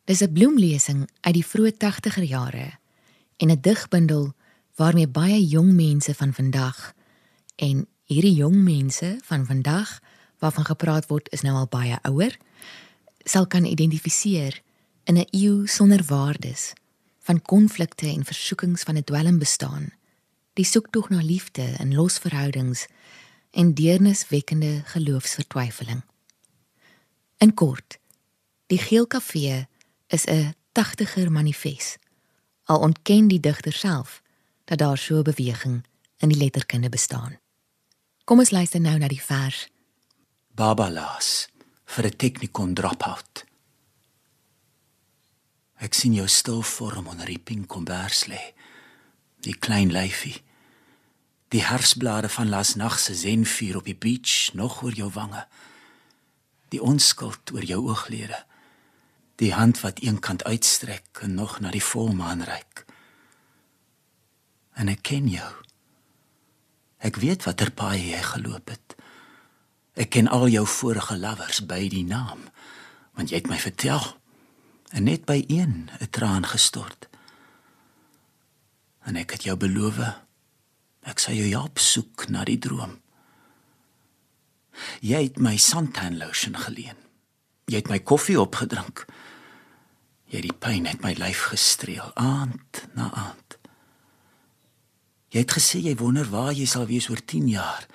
Dis 0.05 0.21
'n 0.21 0.33
bloemlesing 0.33 1.09
uit 1.21 1.33
die 1.33 1.45
vroeë 1.45 1.71
80er 1.77 2.23
jare 2.23 2.77
en 3.37 3.49
'n 3.49 3.61
digbundel 3.61 4.33
waarmee 4.75 5.07
baie 5.07 5.45
jong 5.47 5.73
mense 5.73 6.13
van 6.13 6.33
vandag 6.33 6.93
en 7.55 7.87
hierdie 8.03 8.33
jong 8.33 8.55
mense 8.55 9.19
van 9.23 9.45
vandag 9.45 9.99
waarvan 10.37 10.65
gepraat 10.65 11.07
word 11.07 11.29
is 11.29 11.41
nou 11.41 11.55
al 11.55 11.67
baie 11.67 11.97
ouer 12.01 12.37
sal 13.23 13.47
kan 13.47 13.65
identifiseer 13.65 14.61
in 15.03 15.17
'n 15.17 15.27
eeu 15.31 15.65
sonder 15.67 16.03
waardes 16.03 16.73
van 17.19 17.41
konflikte 17.41 18.07
en 18.07 18.25
versoekings 18.25 18.83
van 18.83 18.97
'n 18.97 19.03
dwelm 19.03 19.39
bestaan 19.39 19.93
die 20.53 20.65
soektog 20.65 21.09
na 21.09 21.21
liefde 21.21 21.65
in 21.79 21.95
losverhoudings 21.95 22.85
en 23.51 23.73
deerniswekkende 23.73 24.81
geloofsvertwyfeling. 24.85 26.03
In 27.37 27.53
kort 27.53 27.97
die 28.67 28.77
geel 28.77 29.07
kafee 29.07 29.67
is 30.07 30.25
'n 30.25 30.55
80er 30.71 31.31
manifest. 31.31 31.97
Al 32.63 32.79
ontken 32.79 33.27
die 33.27 33.39
digter 33.39 33.73
self 33.73 34.21
dat 34.65 34.77
daar 34.77 34.97
so 34.97 35.17
'n 35.17 35.23
beweging 35.23 35.85
in 36.17 36.29
die 36.29 36.37
letterkunde 36.37 36.89
bestaan. 36.89 37.39
Kom 38.23 38.39
ons 38.39 38.49
luister 38.49 38.81
nou 38.81 38.97
na 38.97 39.07
die 39.07 39.21
vers. 39.21 39.69
Baba 40.47 40.89
laas 40.89 41.47
vir 41.85 42.05
'n 42.05 42.15
technikon 42.15 42.73
dropout. 42.73 43.45
Ek 45.75 45.93
sien 45.93 46.13
jou 46.13 46.27
stil 46.27 46.61
vorm 46.61 47.07
onder 47.07 47.25
die 47.25 47.39
pink 47.39 47.67
kombers 47.67 48.25
lê. 48.25 48.53
Die 49.39 49.57
klein 49.57 49.91
lyfie. 49.91 50.41
Die 51.47 51.63
herfsblare 51.63 52.29
van 52.29 52.49
laas 52.49 52.75
nag 52.75 52.99
se 52.99 53.15
zenvuur 53.15 53.77
op 53.77 53.85
die 53.85 53.95
beach 53.95 54.53
nog 54.53 54.83
oor 54.83 54.93
jou 54.93 55.11
wange. 55.11 55.47
Die 56.67 56.81
onskuld 56.81 57.51
oor 57.51 57.63
jou 57.63 57.89
ooglede 57.89 58.45
die 59.35 59.53
hand 59.53 59.81
wat 59.83 59.99
eenkant 59.99 60.43
uitstrek 60.43 61.19
en 61.21 61.33
nog 61.33 61.59
na 61.59 61.71
die 61.71 61.83
volmaan 61.83 62.43
reik. 62.47 62.85
En 64.73 64.87
ek 64.91 65.01
ken 65.01 65.27
jou. 65.31 65.51
Ek 66.97 67.19
weet 67.21 67.43
watter 67.47 67.71
paai 67.71 67.99
jy 68.11 68.21
geloop 68.23 68.71
het. 68.71 68.95
Ek 69.95 70.11
ken 70.15 70.27
al 70.27 70.47
jou 70.51 70.65
vorige 70.67 71.17
lovers 71.17 71.61
by 71.67 71.85
die 71.91 72.03
naam, 72.07 72.47
want 73.15 73.31
jy 73.31 73.39
het 73.43 73.51
my 73.51 73.59
vertel. 73.59 74.03
En 74.91 75.07
net 75.07 75.25
by 75.25 75.43
een 75.47 75.89
'n 75.99 76.09
traan 76.09 76.45
gestort. 76.45 77.07
En 79.03 79.15
ek 79.15 79.31
het 79.31 79.43
jou 79.43 79.57
beloof 79.57 79.99
ek 81.05 81.19
sal 81.19 81.33
jou 81.33 81.49
help 81.49 81.79
soek 81.79 82.27
na 82.29 82.43
die 82.43 82.57
droom. 82.57 83.01
Jy 85.05 85.21
het 85.23 85.37
my 85.37 85.57
suntan 85.57 86.17
lotion 86.17 86.57
geleen. 86.57 86.97
Jy 87.65 87.75
het 87.75 87.89
my 87.89 87.99
koffie 87.99 88.39
opgedrink. 88.41 89.05
Jy 90.35 90.41
het 90.41 90.51
die 90.51 90.59
pyn 90.59 90.83
uit 90.83 90.99
my 90.99 91.13
lyf 91.15 91.45
gestreel 91.47 92.09
aand 92.19 92.81
na 92.91 93.05
aand. 93.15 93.55
Jy 95.31 95.45
het 95.45 95.53
gesê 95.55 95.79
jy 95.79 95.93
wonder 95.95 96.27
waar 96.27 96.51
jy 96.51 96.65
sal 96.67 96.83
wees 96.89 97.07
oor 97.07 97.21
10 97.23 97.45
jaar. 97.53 97.85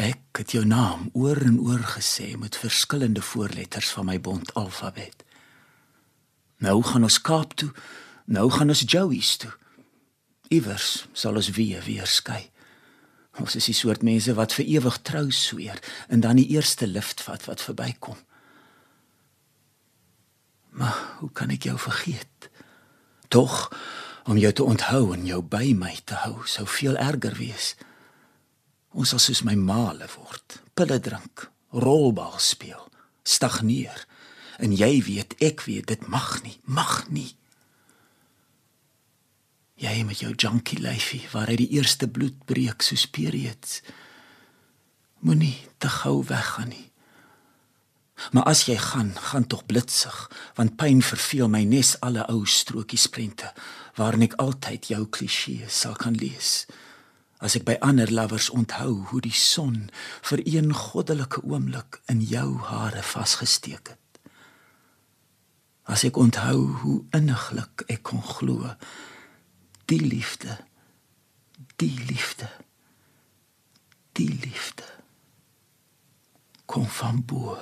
Ek 0.00 0.40
het 0.40 0.54
jou 0.56 0.62
naam 0.64 1.10
oor 1.12 1.36
en 1.44 1.58
oor 1.60 1.84
gesê 1.92 2.30
met 2.40 2.56
verskillende 2.56 3.20
voorletters 3.20 3.90
van 3.98 4.08
my 4.08 4.16
bond 4.16 4.54
alfabet. 4.56 5.26
Nou 6.64 6.80
gaan 6.80 7.04
ons 7.04 7.20
Kaap 7.20 7.52
toe. 7.52 7.68
Nou 8.32 8.48
gaan 8.50 8.72
ons 8.72 8.86
Joey's 8.88 9.36
toe. 9.36 9.52
Iewers 10.48 11.04
sal 11.12 11.36
ons 11.36 11.52
weer 11.52 11.84
weer 11.84 12.08
skei. 12.08 12.46
Ons 13.36 13.58
is 13.60 13.68
die 13.68 13.76
soort 13.76 14.00
mense 14.00 14.32
wat 14.40 14.56
vir 14.56 14.72
ewig 14.78 15.02
trou 15.04 15.26
sweer 15.28 15.84
en 16.08 16.24
dan 16.24 16.40
die 16.40 16.48
eerste 16.56 16.88
lift 16.88 17.20
vat 17.28 17.44
wat 17.44 17.60
verbykom. 17.60 18.16
Maar 20.76 20.96
hoe 21.18 21.30
kan 21.32 21.50
ek 21.54 21.64
jou 21.68 21.78
vergeet? 21.80 22.50
Tog 23.32 23.72
om 24.28 24.36
jou 24.36 24.52
te 24.52 24.64
onthou 24.64 25.14
en 25.14 25.24
jou 25.26 25.40
by 25.42 25.72
my 25.78 25.94
te 26.04 26.18
hou 26.26 26.42
sou 26.44 26.66
veel 26.68 26.98
erger 27.00 27.36
wees. 27.38 27.72
Ons 28.92 29.14
sal 29.14 29.22
soos 29.22 29.42
my 29.46 29.54
maale 29.56 30.08
word, 30.16 30.60
pille 30.76 30.98
drink, 31.00 31.46
rolbal 31.72 32.36
speel, 32.42 32.88
stagneer. 33.24 34.04
En 34.60 34.72
jy 34.72 35.00
weet, 35.04 35.36
ek 35.44 35.64
weet, 35.68 35.88
dit 35.92 36.06
mag 36.12 36.42
nie, 36.44 36.56
mag 36.64 37.06
nie. 37.12 37.32
Jy 39.80 39.96
met 40.08 40.20
jou 40.24 40.32
junkie 40.32 40.80
lyfie 40.80 41.24
waar 41.32 41.52
hy 41.52 41.58
die 41.60 41.72
eerste 41.76 42.08
bloed 42.08 42.38
breek 42.48 42.84
soos 42.84 43.04
periods. 43.08 43.82
Moenie 45.20 45.58
te 45.80 45.88
gou 45.92 46.22
weggaan 46.24 46.72
nie. 46.72 46.85
Maar 48.32 48.48
as 48.48 48.64
jy 48.66 48.76
gaan, 48.80 49.12
gaan 49.14 49.46
tog 49.46 49.66
blitsig, 49.66 50.16
want 50.54 50.76
pyn 50.80 51.02
verveel 51.04 51.50
my 51.52 51.62
nes 51.68 51.94
alle 52.00 52.24
ou 52.32 52.46
strokies 52.48 53.06
prente 53.12 53.52
waarin 53.96 54.26
ek 54.26 54.36
altyd 54.42 54.90
jou 54.92 55.04
klisjé 55.12 55.68
sal 55.72 55.96
kan 56.00 56.16
lees. 56.16 56.64
As 57.40 57.56
ek 57.58 57.66
by 57.68 57.76
ander 57.84 58.10
lovers 58.12 58.48
onthou 58.52 59.06
hoe 59.10 59.20
die 59.24 59.36
son 59.36 59.88
vir 60.28 60.42
een 60.44 60.72
goddelike 60.74 61.42
oomblik 61.44 62.00
in 62.12 62.22
jou 62.24 62.56
hare 62.68 63.04
vasgesteek 63.04 63.92
het. 63.92 64.20
As 65.86 66.04
ek 66.08 66.16
onthou 66.16 66.60
hoe 66.82 66.98
inniglik 67.16 67.84
ek 67.92 68.02
kon 68.10 68.24
glo 68.24 68.72
die 69.86 70.02
liefde 70.02 70.56
die 71.76 71.94
liefde 72.08 72.48
die 74.16 74.32
liefde 74.42 74.88
kom 76.66 76.88
van 76.90 77.20
bo 77.22 77.54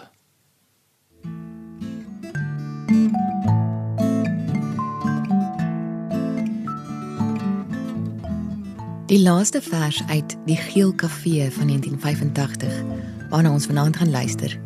Die 9.07 9.21
laaste 9.23 9.62
vers 9.62 10.02
uit 10.07 10.37
Die 10.47 10.57
Geel 10.57 10.95
Kafee 10.95 11.50
van 11.50 11.66
1985 11.66 12.83
waarna 13.28 13.52
ons 13.52 13.66
vanaand 13.66 13.97
gaan 13.97 14.11
luister, 14.11 14.61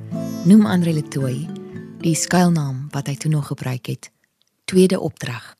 noem 0.44 0.66
Andre 0.66 0.92
Letoy 0.92 1.48
die 2.00 2.14
skuilnaam 2.14 2.86
wat 2.94 3.10
hy 3.10 3.16
toe 3.18 3.30
nog 3.30 3.50
gebruik 3.50 3.86
het. 3.86 4.10
Tweede 4.64 5.00
opdrag. 5.00 5.56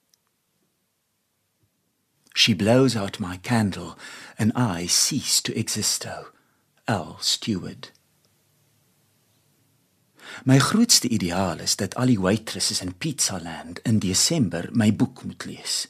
She 2.35 2.55
blows 2.55 2.97
out 2.97 3.19
my 3.19 3.39
candle, 3.43 3.97
and 4.37 4.53
I 4.55 4.87
cease 4.87 5.43
to 5.43 5.53
existo. 5.53 6.31
L. 6.87 7.17
Steward. 7.19 7.98
My 10.45 10.59
grootste 10.59 11.09
ideaal 11.09 11.59
is 11.59 11.77
dat 11.77 11.95
al 11.95 12.07
die 12.07 12.21
waitresses 12.21 12.81
in 12.81 12.95
Pizza 12.95 13.41
Land 13.43 13.79
in 13.83 13.99
Desember 13.99 14.69
my 14.73 14.93
boek 14.95 15.25
moet 15.25 15.45
lees. 15.45 15.89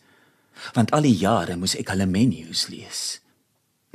Want 0.72 0.90
al 0.90 1.06
die 1.06 1.16
jare 1.16 1.56
moes 1.56 1.76
ek 1.78 1.92
hulle 1.92 2.06
menus 2.06 2.66
lees. 2.72 3.20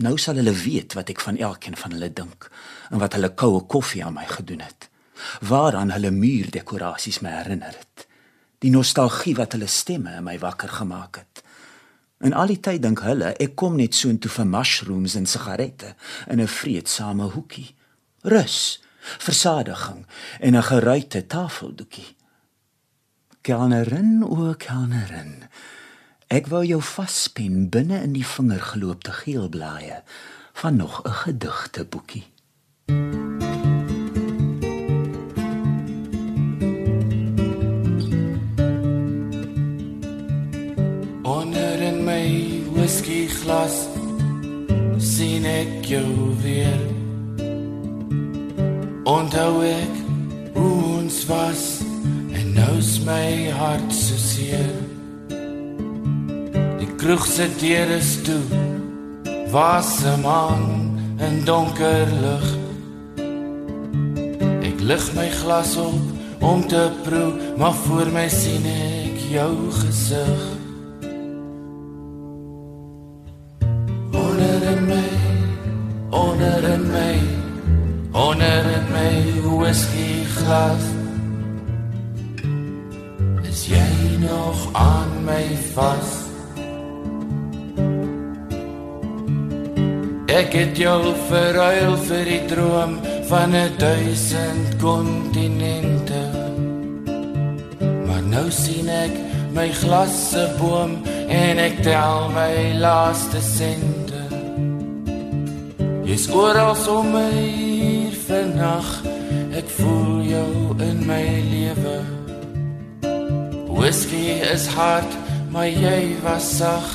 Nou 0.01 0.17
sal 0.17 0.39
hulle 0.41 0.53
weet 0.57 0.95
wat 0.97 1.11
ek 1.13 1.21
van 1.21 1.37
elkeen 1.37 1.77
van 1.77 1.93
hulle 1.93 2.09
dink 2.13 2.49
en 2.89 3.01
wat 3.01 3.13
hulle 3.17 3.33
koue 3.37 3.61
koffie 3.69 4.03
aan 4.05 4.17
my 4.17 4.25
gedoen 4.29 4.63
het. 4.65 4.89
Waaraan 5.45 5.93
hulle 5.93 6.11
muurdekorasies 6.11 7.21
my 7.21 7.29
herinner 7.29 7.75
het. 7.77 8.07
Die 8.63 8.71
nostalgie 8.73 9.35
wat 9.37 9.53
hulle 9.53 9.67
stemme 9.67 10.17
in 10.17 10.25
my 10.25 10.37
wakker 10.39 10.69
gemaak 10.69 11.21
het. 11.21 11.43
En 12.23 12.33
al 12.33 12.53
die 12.53 12.59
tyd 12.63 12.81
dink 12.81 13.03
hulle 13.03 13.33
ek 13.43 13.55
kom 13.59 13.75
net 13.77 13.95
so 13.95 14.09
intoe 14.09 14.31
vir 14.31 14.47
mushrooms 14.47 15.17
en 15.19 15.27
sigarette 15.27 15.95
in 16.31 16.41
'n 16.41 16.47
vreedsame 16.47 17.29
hoekie. 17.35 17.75
Rus, 18.23 18.79
versadiging 19.03 20.05
en 20.39 20.55
'n 20.55 20.63
geruite 20.63 21.27
tafeldoekie. 21.27 22.15
Kelnerin 23.41 24.23
o 24.23 24.53
kelnerin. 24.57 25.43
Ek 26.27 26.47
wou 26.47 26.65
jou 26.65 26.81
vaspen 26.81 27.69
binne 27.69 28.01
in 28.01 28.13
die 28.13 28.27
vingergeloopte 28.27 29.11
geel 29.11 29.49
blaaie 29.49 30.03
van 30.53 30.75
nog 30.75 31.03
'n 31.03 31.11
gedigte 31.11 31.85
boekie. 31.85 32.31
whisky 42.83 43.27
glas 43.27 43.75
sien 44.99 45.45
ek 45.45 45.85
jou 45.87 46.35
weer 46.43 46.92
onthou 49.03 49.63
ek 49.67 49.95
hoe 50.55 50.75
ons 50.99 51.17
was 51.27 51.63
en 52.33 52.53
nou 52.55 52.77
is 52.77 52.99
my 53.03 53.51
hart 53.51 53.91
so 53.91 54.15
seer. 54.19 54.71
Die 56.79 56.89
kroeg 56.99 57.25
se 57.27 57.49
deure 57.59 57.99
is 57.99 58.15
toe 58.23 58.43
was 59.51 60.03
'n 60.03 60.21
man 60.21 60.63
in 61.19 61.43
donker 61.45 62.07
lig 62.23 62.47
ek 64.69 64.79
lig 64.79 65.05
my 65.15 65.29
glas 65.29 65.77
op 65.77 66.03
om 66.41 66.67
te 66.67 66.89
proe 67.03 67.31
maar 67.57 67.75
voor 67.85 68.07
my 68.11 68.27
sien 68.29 68.65
ek 68.65 69.17
jou 69.29 69.53
gesig 69.71 70.62
glas 80.43 80.83
Is 83.47 83.67
jy 83.67 84.17
nog 84.19 84.59
aan 84.73 85.11
my 85.25 85.45
vas? 85.73 86.11
Ek 90.33 90.55
het 90.57 90.77
jou 90.77 91.13
verruil 91.29 91.95
vir 92.07 92.25
die 92.31 92.41
droom 92.49 92.97
van 93.29 93.55
'n 93.55 93.71
duisend 93.77 94.69
kontinente 94.81 96.23
Maar 98.07 98.23
nou 98.35 98.47
sien 98.51 98.89
ek 98.89 99.13
my 99.53 99.69
glas 99.69 100.13
se 100.31 100.43
boom 100.59 100.97
en 101.29 101.57
ek 101.57 101.81
tel 101.85 102.29
my 102.33 102.73
laaste 102.81 103.41
sente. 103.41 104.21
Jy's 106.03 106.27
oral 106.33 106.75
om 106.89 107.11
my 107.13 107.31
hier 107.31 108.17
vanaand 108.27 109.12
Ek 109.63 109.69
voel 109.79 110.23
jou 110.27 110.75
in 110.83 111.05
my 111.07 111.23
lewe. 111.47 111.99
Whisky 113.71 114.43
is 114.43 114.67
hard, 114.67 115.07
maar 115.51 115.69
jy 115.71 116.17
was 116.23 116.43
sag. 116.57 116.89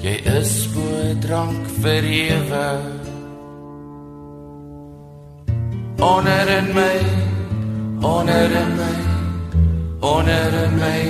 Jy 0.00 0.14
is 0.38 0.54
bo 0.72 1.12
drank 1.20 1.68
vir 1.82 2.08
ewe. 2.08 2.70
Honor 6.00 6.48
in 6.56 6.72
my, 6.72 6.96
honor 8.00 8.48
in 8.64 8.74
my, 8.80 8.96
honor 10.00 10.50
in 10.64 10.76
my 10.80 11.00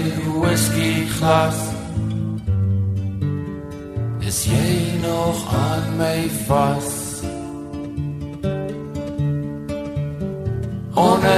whisky 0.43 1.07
glas. 1.15 1.63
Is 4.27 4.47
jy 4.51 4.79
nog 5.07 5.43
aan 5.55 5.99
my 6.03 6.23
vas? 6.51 7.06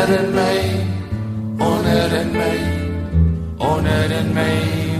Honor 0.08 0.24
in 0.24 0.34
my, 0.34 1.66
honor 1.66 2.16
in 2.16 2.32
my, 2.32 3.66
honor 3.66 4.14
in 4.14 4.34
my 4.34 4.98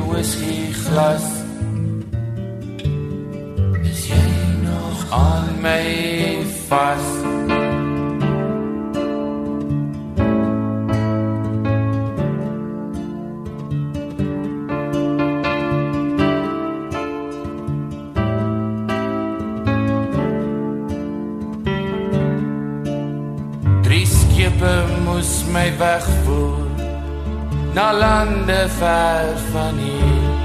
lande 28.49 28.69
ver 28.69 29.39
van 29.53 29.75
hier 29.79 30.37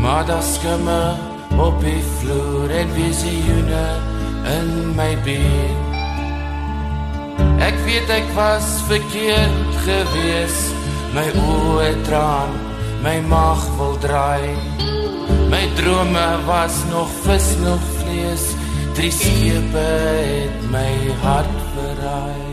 maar 0.00 0.26
das 0.26 0.54
skimme 0.54 1.14
op 1.56 1.80
die 1.80 2.02
vloer 2.02 2.70
en 2.70 2.88
visioene 2.94 3.86
in 4.58 4.94
my 4.96 5.18
bed. 5.24 5.76
Ek 7.60 7.76
weet 7.84 8.08
ek 8.08 8.28
was 8.36 8.64
verkeerd 8.88 9.76
gewees, 9.84 10.58
my 11.12 11.26
oë 11.42 11.92
traan, 12.06 12.54
my 13.04 13.18
maag 13.28 13.64
wil 13.76 13.98
draai. 14.00 14.54
My 15.52 15.64
drome 15.76 16.28
was 16.46 16.84
nog 16.92 17.10
vis 17.26 17.56
nog 17.60 17.82
vlees, 17.98 18.52
drie 18.94 19.12
skepe 19.12 19.88
het 19.88 20.70
my 20.72 20.92
hart 21.24 21.58
verraai. 21.74 22.47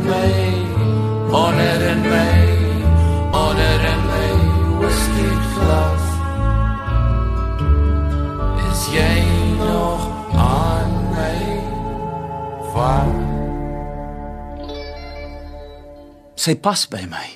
In 0.00 0.08
my, 0.08 1.32
honor 1.32 1.80
in 1.92 2.00
my, 2.02 2.36
honor 3.32 3.80
in 3.92 4.00
my, 4.10 4.28
whiskey 4.80 5.32
glass. 5.54 6.04
Is 8.70 8.80
jy 8.94 9.16
nog 9.58 10.02
aan 10.36 10.92
my? 11.12 11.40
Waar? 12.72 13.12
Sy 16.34 16.56
pas 16.56 16.86
by 16.88 17.04
my, 17.10 17.26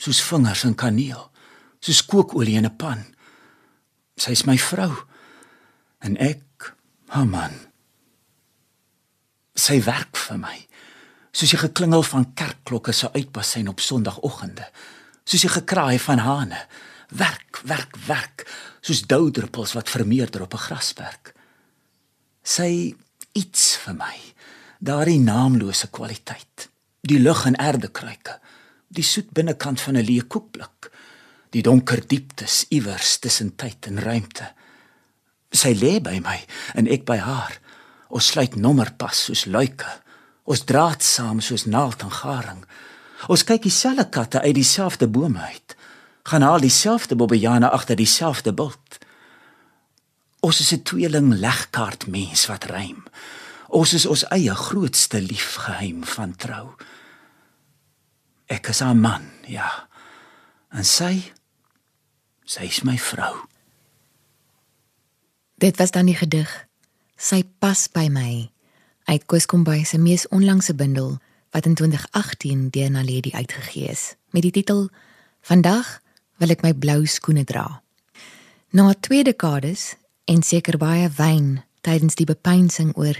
soos 0.00 0.22
vingers 0.26 0.64
in 0.66 0.74
kaneel, 0.74 1.30
soos 1.80 2.02
kookolie 2.04 2.58
in 2.58 2.66
'n 2.66 2.76
pan. 2.76 3.04
Sy's 4.16 4.44
my 4.44 4.58
vrou 4.58 4.92
en 6.00 6.16
ek 6.16 6.74
haar 7.08 7.26
man. 7.26 7.54
Sy 9.54 9.80
werk 9.84 10.16
vir 10.16 10.38
my, 10.38 10.58
soos 11.32 11.50
die 11.50 11.60
geklingel 11.60 12.02
van 12.02 12.32
kerkklokke 12.34 12.92
se 12.92 13.10
uitbasyn 13.12 13.68
op 13.68 13.80
Sondagoggende, 13.80 14.66
soos 15.24 15.46
die 15.46 15.52
gekraai 15.52 15.98
van 15.98 16.18
hane. 16.18 16.66
Werk, 17.10 17.60
werk, 17.66 17.96
werk, 18.06 18.46
soos 18.80 19.02
doudruppels 19.06 19.74
wat 19.74 19.90
vermeerder 19.90 20.42
op 20.42 20.54
'n 20.54 20.64
grasperk. 20.66 21.34
Sy 22.42 22.94
iets 23.32 23.76
vir 23.76 23.94
my, 23.94 24.16
daardie 24.78 25.20
naamlose 25.20 25.90
kwaliteit, 25.90 26.68
die 27.00 27.18
lug 27.18 27.44
en 27.46 27.58
aarde 27.58 27.88
kruike, 27.88 28.40
die 28.88 29.04
soet 29.04 29.30
binnekant 29.30 29.80
van 29.80 29.96
'n 29.96 30.04
leë 30.04 30.26
koekblik, 30.26 30.90
die 31.50 31.62
donker 31.62 32.06
dieptes 32.06 32.64
iewers 32.68 33.18
tussen 33.18 33.56
tyd 33.56 33.86
en 33.86 33.98
ruimte. 33.98 34.52
Sy 35.50 35.74
lê 35.74 35.98
by 36.00 36.18
my 36.22 36.38
en 36.74 36.86
ek 36.86 37.04
by 37.04 37.16
haar. 37.16 37.58
Ons 38.08 38.26
sluit 38.26 38.56
nommerpas 38.56 39.24
soos 39.24 39.44
luike. 39.44 40.02
Ons 40.44 40.64
draad 40.64 41.02
saam 41.02 41.40
soos 41.40 41.64
naald 41.64 42.02
en 42.02 42.12
garing. 42.12 42.64
Ons 43.28 43.44
kyk 43.44 43.62
dieselfde 43.62 44.08
katte 44.08 44.40
uit 44.40 44.54
dieselfde 44.54 45.08
bome 45.08 45.40
uit. 45.40 45.76
Gaan 46.22 46.42
haal 46.42 46.60
dieselfde 46.60 47.16
bobbejane 47.16 47.68
agter 47.70 47.96
dieselfde 47.96 48.52
bult. 48.52 48.98
Ons 50.40 50.60
is 50.60 50.72
'n 50.72 50.82
tweeling 50.82 51.34
legkaart 51.34 52.06
mens 52.06 52.46
wat 52.46 52.64
rym. 52.64 53.04
Ons 53.68 53.92
is 53.92 54.06
ons 54.06 54.24
eie 54.28 54.54
grootste 54.54 55.20
liefgeheim 55.22 56.04
van 56.04 56.36
trou. 56.36 56.74
Ek 58.46 58.66
is 58.68 58.80
haar 58.80 58.96
man, 58.96 59.30
ja. 59.46 59.88
En 60.70 60.84
sy 60.84 61.32
sy 62.44 62.66
is 62.66 62.82
my 62.82 62.98
vrou. 62.98 63.46
Dit 65.54 65.76
was 65.76 65.90
dan 65.90 66.06
die 66.06 66.16
gedig. 66.16 66.66
Sy 67.16 67.44
pas 67.58 67.86
by 67.92 68.08
my 68.08 68.50
uit 69.10 69.24
Koos 69.26 69.46
Kombuis 69.46 69.88
se 69.88 69.98
mees 69.98 70.28
onlangse 70.28 70.74
bundel 70.74 71.16
wat 71.50 71.66
in 71.66 71.74
2018 71.74 72.68
deur 72.70 72.90
Naledi 72.90 73.32
uitgegee 73.32 73.88
is 73.90 74.14
met 74.30 74.42
die 74.42 74.52
titel 74.54 74.88
Vandag 75.42 75.98
wil 76.38 76.54
ek 76.54 76.62
my 76.62 76.70
blou 76.78 77.06
skoene 77.10 77.42
dra. 77.44 77.80
Na 78.70 78.92
twee 78.94 79.24
dekades 79.26 79.96
en 80.30 80.44
seker 80.46 80.78
baie 80.78 81.08
wyn 81.16 81.58
tydens 81.82 82.14
die 82.20 82.28
bepeinsing 82.28 82.92
oor 82.94 83.18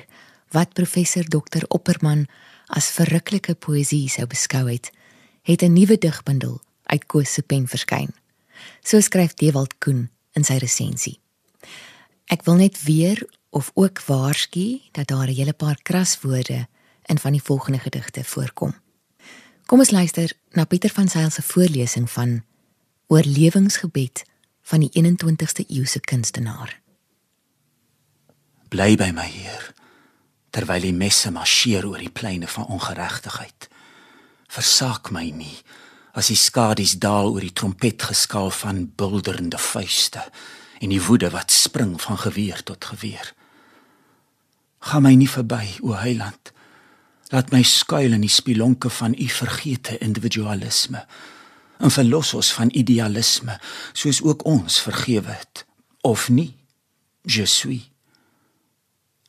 wat 0.55 0.77
professor 0.79 1.27
Dr 1.27 1.67
Opperman 1.75 2.29
as 2.71 2.93
verruklike 2.95 3.57
poësie 3.59 4.07
sou 4.13 4.29
beskou 4.31 4.69
het, 4.71 4.93
het 5.43 5.63
'n 5.63 5.75
nuwe 5.75 5.99
digbundel 5.99 6.61
uit 6.87 7.07
Koos 7.07 7.33
se 7.33 7.43
pen 7.43 7.67
verskyn. 7.67 8.15
So 8.85 9.01
skryf 9.01 9.35
Dewald 9.35 9.79
Koen 9.79 10.11
in 10.33 10.45
sy 10.45 10.57
resensie. 10.57 11.19
Ek 12.27 12.45
wil 12.45 12.55
net 12.55 12.83
weer 12.83 13.27
of 13.51 13.71
ook 13.75 14.03
waarsku 14.03 14.81
dat 14.93 15.07
daar 15.07 15.27
'n 15.29 15.35
hele 15.35 15.53
paar 15.53 15.83
kraswoorde 15.83 16.69
in 17.03 17.19
van 17.19 17.33
die 17.33 17.43
volgende 17.43 17.79
gedigte 17.79 18.25
voorkom. 18.25 18.75
Kom 19.67 19.79
ons 19.79 19.91
luister 19.91 20.33
na 20.51 20.65
Pieter 20.65 20.91
van 20.91 21.09
Sail 21.09 21.31
se 21.31 21.43
voorlesing 21.43 22.11
van 22.11 22.45
Oorlewingsgebed 23.07 24.25
van 24.63 24.81
die 24.81 24.91
21ste 24.93 25.65
eeuse 25.67 26.01
kunstenaar. 26.01 26.81
Bly 28.69 28.95
by 28.97 29.11
my 29.15 29.27
Heer 29.27 29.73
terwyl 30.51 30.81
die 30.81 30.95
messe 30.95 31.31
marseer 31.31 31.87
oor 31.87 31.99
die 31.99 32.11
pleine 32.11 32.49
van 32.49 32.67
ongeregtigheid. 32.67 33.69
Versaak 34.51 35.11
my 35.11 35.31
nie 35.31 35.63
as 36.19 36.27
die 36.27 36.39
skadies 36.39 36.97
daal 36.99 37.31
oor 37.31 37.45
die 37.45 37.55
trompetgeskaal 37.55 38.51
van 38.51 38.89
bulderende 38.99 39.59
vuiste 39.59 40.25
en 40.81 40.91
die 40.91 41.03
woede 41.03 41.31
wat 41.31 41.55
spring 41.55 41.95
van 42.03 42.19
geweer 42.19 42.63
tot 42.63 42.85
geweer. 42.85 43.35
Gaan 44.81 45.03
my 45.03 45.15
nie 45.15 45.29
verby, 45.29 45.67
o 45.85 45.93
Heiland. 46.01 46.53
Laat 47.31 47.53
my 47.53 47.63
skuil 47.63 48.17
in 48.17 48.25
die 48.25 48.33
spilonke 48.33 48.91
van 48.91 49.15
u 49.15 49.29
vergete 49.29 49.99
individualisme. 49.99 51.05
En 51.79 51.91
verlos 51.91 52.35
ons 52.35 52.53
van 52.57 52.73
idealisme, 52.73 53.61
soos 53.93 54.23
ook 54.23 54.45
ons 54.45 54.81
vergewe 54.83 55.37
het 55.37 55.65
of 56.01 56.29
nie. 56.29 56.55
Je 57.23 57.47
suis. 57.47 57.91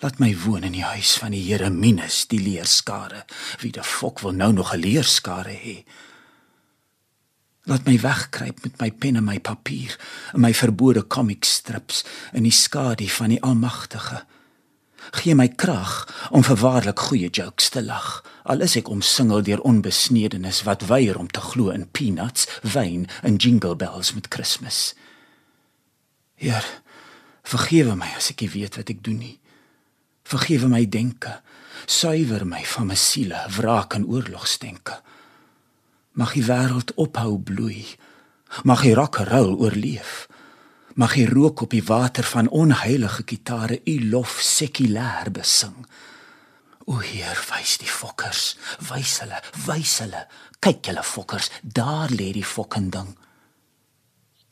Laat 0.02 0.18
my 0.20 0.32
woon 0.46 0.64
in 0.66 0.74
die 0.74 0.86
huis 0.86 1.14
van 1.22 1.36
die 1.36 1.44
Here 1.46 1.70
Minus, 1.70 2.24
die 2.28 2.40
leerskare. 2.42 3.26
Wie 3.62 3.70
die 3.72 3.84
fok 3.86 4.24
wil 4.26 4.34
nou 4.34 4.52
nog 4.54 4.74
'n 4.74 4.80
leerskare 4.80 5.54
hê? 5.54 5.84
Laat 7.70 7.86
my 7.86 8.00
wegkruip 8.00 8.64
met 8.64 8.80
my 8.82 8.92
pen 8.92 9.16
en 9.16 9.24
my 9.24 9.40
papier, 9.40 10.00
in 10.34 10.42
my 10.42 10.54
verbode 10.54 11.08
comic 11.08 11.44
strips 11.44 12.06
in 12.34 12.44
die 12.44 12.52
skadu 12.52 13.08
van 13.08 13.30
die 13.30 13.42
Almagtige. 13.42 14.26
Gee 15.12 15.36
my 15.36 15.48
krag 15.48 16.08
om 16.32 16.44
verwaarlik 16.44 17.00
goeie 17.00 17.30
jokes 17.30 17.70
te 17.70 17.84
lag, 17.84 18.22
al 18.48 18.64
is 18.64 18.78
ek 18.80 18.90
omsingel 18.90 19.44
deur 19.44 19.64
onbesnedenis 19.68 20.64
wat 20.68 20.88
weier 20.88 21.20
om 21.20 21.28
te 21.28 21.44
glo 21.44 21.74
in 21.76 21.90
peanuts, 21.92 22.48
wyn 22.64 23.10
en 23.22 23.36
jingle 23.36 23.76
bells 23.76 24.14
met 24.16 24.32
Kersfees. 24.32 24.94
Heer, 26.40 26.66
vergewe 27.44 27.98
my 28.00 28.08
as 28.16 28.32
ek 28.32 28.46
nie 28.46 28.54
weet 28.56 28.80
wat 28.80 28.90
ek 28.94 29.04
doen 29.04 29.20
nie. 29.20 29.38
Vergewe 30.24 30.72
my 30.72 30.86
denke, 30.88 31.42
suiwer 31.86 32.48
my 32.48 32.64
van 32.74 32.88
my 32.94 32.98
siele, 32.98 33.44
wraak 33.58 33.98
en 33.98 34.08
oorlogsdenke. 34.08 35.02
Mag 36.16 36.34
die 36.36 36.48
wêreld 36.48 36.96
ophou 37.00 37.36
bloei. 37.40 37.84
Mag 38.68 38.84
die 38.84 38.96
rock'n'roll 38.96 39.58
oorleef. 39.60 40.28
Mag 40.94 41.14
die 41.16 41.28
rook 41.30 41.62
op 41.62 41.70
die 41.72 41.84
water 41.84 42.24
van 42.24 42.50
onheilige 42.50 43.24
gitare 43.26 43.82
u 43.84 44.10
lof 44.10 44.40
sekulêr 44.44 45.32
besing. 45.32 45.88
O 46.86 47.00
Heer, 47.00 47.38
wys 47.50 47.78
die 47.80 47.88
fokkers, 47.88 48.58
wys 48.90 49.20
hulle, 49.22 49.40
wys 49.66 50.00
hulle. 50.04 50.26
Kyk 50.60 50.86
julle 50.90 51.04
fokkers, 51.04 51.52
daar 51.64 52.10
lê 52.12 52.32
die 52.36 52.46
fokkending. 52.46 53.16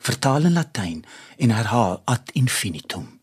Vertaal 0.00 0.48
in 0.48 0.56
Latyn 0.56 1.04
en 1.36 1.50
herhaal 1.50 2.02
ad 2.04 2.30
infinitum. 2.32 3.20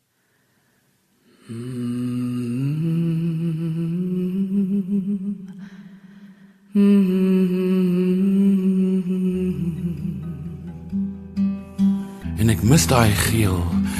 En 12.47 12.53
ek 12.53 12.61
mis 12.63 12.85
daai 12.87 13.11
geel 13.11 13.57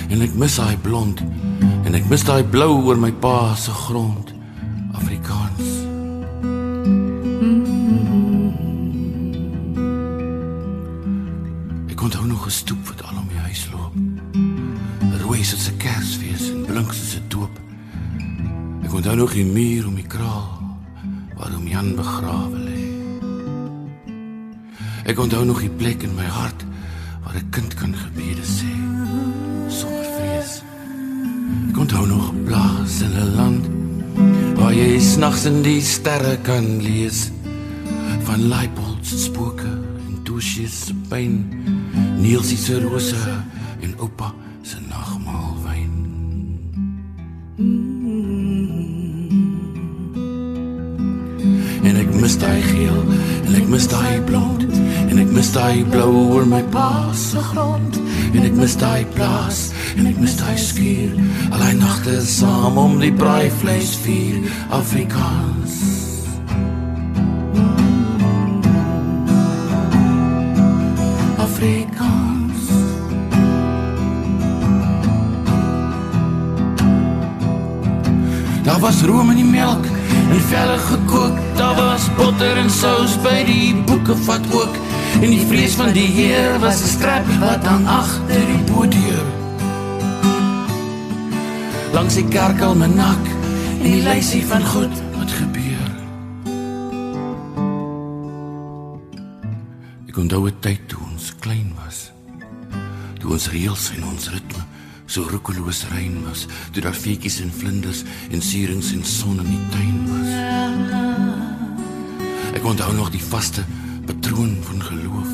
en 0.08 0.22
ek 0.24 0.38
mis 0.40 0.54
daai 0.56 0.78
blond 0.80 1.20
en 1.20 1.96
ek 1.98 2.06
mis 2.08 2.22
daai 2.24 2.46
blou 2.48 2.78
oor 2.88 2.96
my 2.96 3.10
pa 3.20 3.52
se 3.60 3.74
grond 3.76 4.30
Afrikaans. 4.96 5.66
Ek 11.92 12.06
onthou 12.08 12.24
nog 12.24 12.48
'n 12.48 12.56
stoep 12.56 12.88
wat 12.88 13.04
al 13.04 13.20
om 13.20 13.28
die 13.28 13.44
huis 13.50 13.68
loop. 13.74 13.94
Rooi 15.26 15.44
soos 15.44 15.68
'n 15.68 15.78
Kersfees 15.84 16.48
en 16.48 16.64
blink 16.72 16.94
soos 16.94 17.20
'n 17.20 17.28
doop. 17.28 17.60
Ek 18.84 18.94
onthou 18.94 19.16
nog 19.16 19.34
die 19.34 19.46
muur 19.46 19.88
om 19.88 19.96
die 19.96 20.08
kraal 20.08 20.56
waar 21.36 21.52
hom 21.52 21.68
Jan 21.68 21.96
begrawe 21.96 22.58
lê. 22.58 22.80
Ek 25.04 25.20
onthou 25.20 25.44
nog 25.46 25.60
die 25.60 25.76
plek 25.76 26.04
in 26.04 26.16
my 26.16 26.32
hart 26.32 26.67
maar 27.38 27.46
'n 27.46 27.50
kind 27.50 27.74
kan 27.74 27.96
gebede 27.96 28.42
sê 28.42 28.74
sonder 29.68 30.06
vrees. 30.16 30.62
Ek 31.70 31.78
onthou 31.78 32.06
nog 32.08 32.32
'n 32.34 32.44
plaas 32.44 33.02
in 33.02 33.14
'n 33.14 33.36
land 33.36 33.66
waar 34.56 34.74
jy 34.74 35.00
snags 35.00 35.46
in 35.46 35.62
die 35.62 35.82
sterre 35.82 36.38
kan 36.42 36.82
lees 36.82 37.32
van 38.24 38.48
Leipold 38.48 39.06
se 39.06 39.18
spooke 39.18 39.72
en 40.08 40.20
Dosje 40.24 40.68
se 40.68 40.94
pyn, 41.10 41.34
Nielsie 42.18 42.58
se 42.58 42.80
rose 42.80 43.16
en 43.80 43.94
oupa 44.00 44.34
se 44.62 44.78
nagmaalwyn. 44.90 45.94
En 51.84 51.96
ek 51.96 52.14
mis 52.22 52.38
daai 52.38 52.62
geel 52.62 53.04
en 53.48 53.56
ek 53.56 53.68
mis 53.72 53.88
daai 53.88 54.20
blond. 54.28 54.64
En 55.08 55.20
ek 55.22 55.32
mis 55.32 55.50
daai 55.56 55.84
blou 55.92 56.12
oor 56.36 56.48
my 56.50 56.62
pa 56.74 57.14
se 57.16 57.42
grond. 57.52 58.00
En 58.36 58.44
ek 58.44 58.56
mis 58.60 58.76
daai 58.80 59.06
plaas. 59.16 59.70
En 59.96 60.08
ek 60.10 60.20
mis 60.20 60.36
daai 60.40 60.58
skuur. 60.60 61.16
Al 61.54 61.64
die 61.64 61.78
nagte 61.80 62.20
saam 62.28 62.80
om 62.82 63.00
die 63.00 63.14
braaivleis 63.16 63.96
vier. 64.04 64.44
Afrikaans. 64.76 65.78
Afrikaans. 71.48 72.72
Daar 78.68 78.80
was 78.84 79.04
room 79.08 79.32
in 79.32 79.46
die 79.46 79.52
melk 79.52 79.86
en 80.28 80.42
velle 80.52 80.78
gekook. 80.92 81.57
Botter 82.38 82.60
en 82.62 82.68
sous 82.70 83.16
by 83.24 83.40
die 83.48 83.72
boeke 83.90 84.14
vat 84.28 84.44
ook. 84.54 84.76
En 85.24 85.32
die 85.32 85.42
vlees 85.50 85.74
van 85.74 85.90
die 85.96 86.06
Heer 86.06 86.60
was 86.62 86.84
'n 86.84 86.92
strap 86.92 87.26
wat 87.42 87.66
hang 87.66 87.88
agter 87.90 88.44
die 88.46 88.64
poortdeur. 88.70 89.26
Langs 91.94 92.14
die 92.14 92.28
kerkalmanak 92.30 93.24
en 93.82 93.90
die 93.90 94.04
lysie 94.04 94.46
van 94.46 94.62
goed 94.66 94.96
wat 95.18 95.32
gebeur. 95.32 95.90
Ek 100.08 100.18
onthou 100.18 100.46
'n 100.48 100.60
tyd 100.60 100.82
toe 100.88 101.00
ons 101.12 101.34
klein 101.40 101.74
was. 101.86 102.12
Toe 103.20 103.32
ons 103.32 103.50
reëls 103.50 103.92
en 103.98 104.04
ons 104.04 104.30
ritme 104.30 104.64
so 105.08 105.24
roekeloos 105.24 105.88
rein 105.90 106.24
was, 106.28 106.46
toe 106.72 106.82
daar 106.82 106.94
feetjies 106.94 107.40
en 107.40 107.52
vlinders 107.52 108.04
en 108.30 108.42
sierings 108.42 108.92
en 108.92 109.06
son 109.06 109.40
in 109.40 109.50
die 109.50 109.66
tuin 109.72 110.06
was. 110.12 111.27
Ek 112.58 112.66
onthou 112.66 112.94
nog 112.94 113.10
die 113.14 113.24
vaste 113.24 113.62
patroon 114.06 114.58
van 114.62 114.82
geloof. 114.82 115.30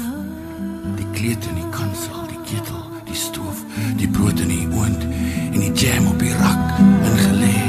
Die 0.95 1.05
kleed 1.11 1.45
in 1.47 1.55
die 1.55 1.69
kansel, 1.71 2.25
die 2.27 2.39
ketel, 2.43 2.81
die 3.07 3.15
stoof, 3.15 3.61
die 3.95 4.09
brood 4.11 4.39
in 4.43 4.51
die 4.51 4.67
oond 4.75 5.05
en 5.53 5.59
die 5.59 5.71
jam 5.71 6.09
op 6.11 6.19
die 6.19 6.33
rak 6.35 6.81
ingelê. 7.07 7.61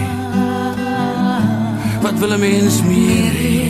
Wat 2.03 2.19
wil 2.19 2.35
'n 2.35 2.41
mens 2.41 2.83
meer 2.83 3.35
hê? 3.43 3.63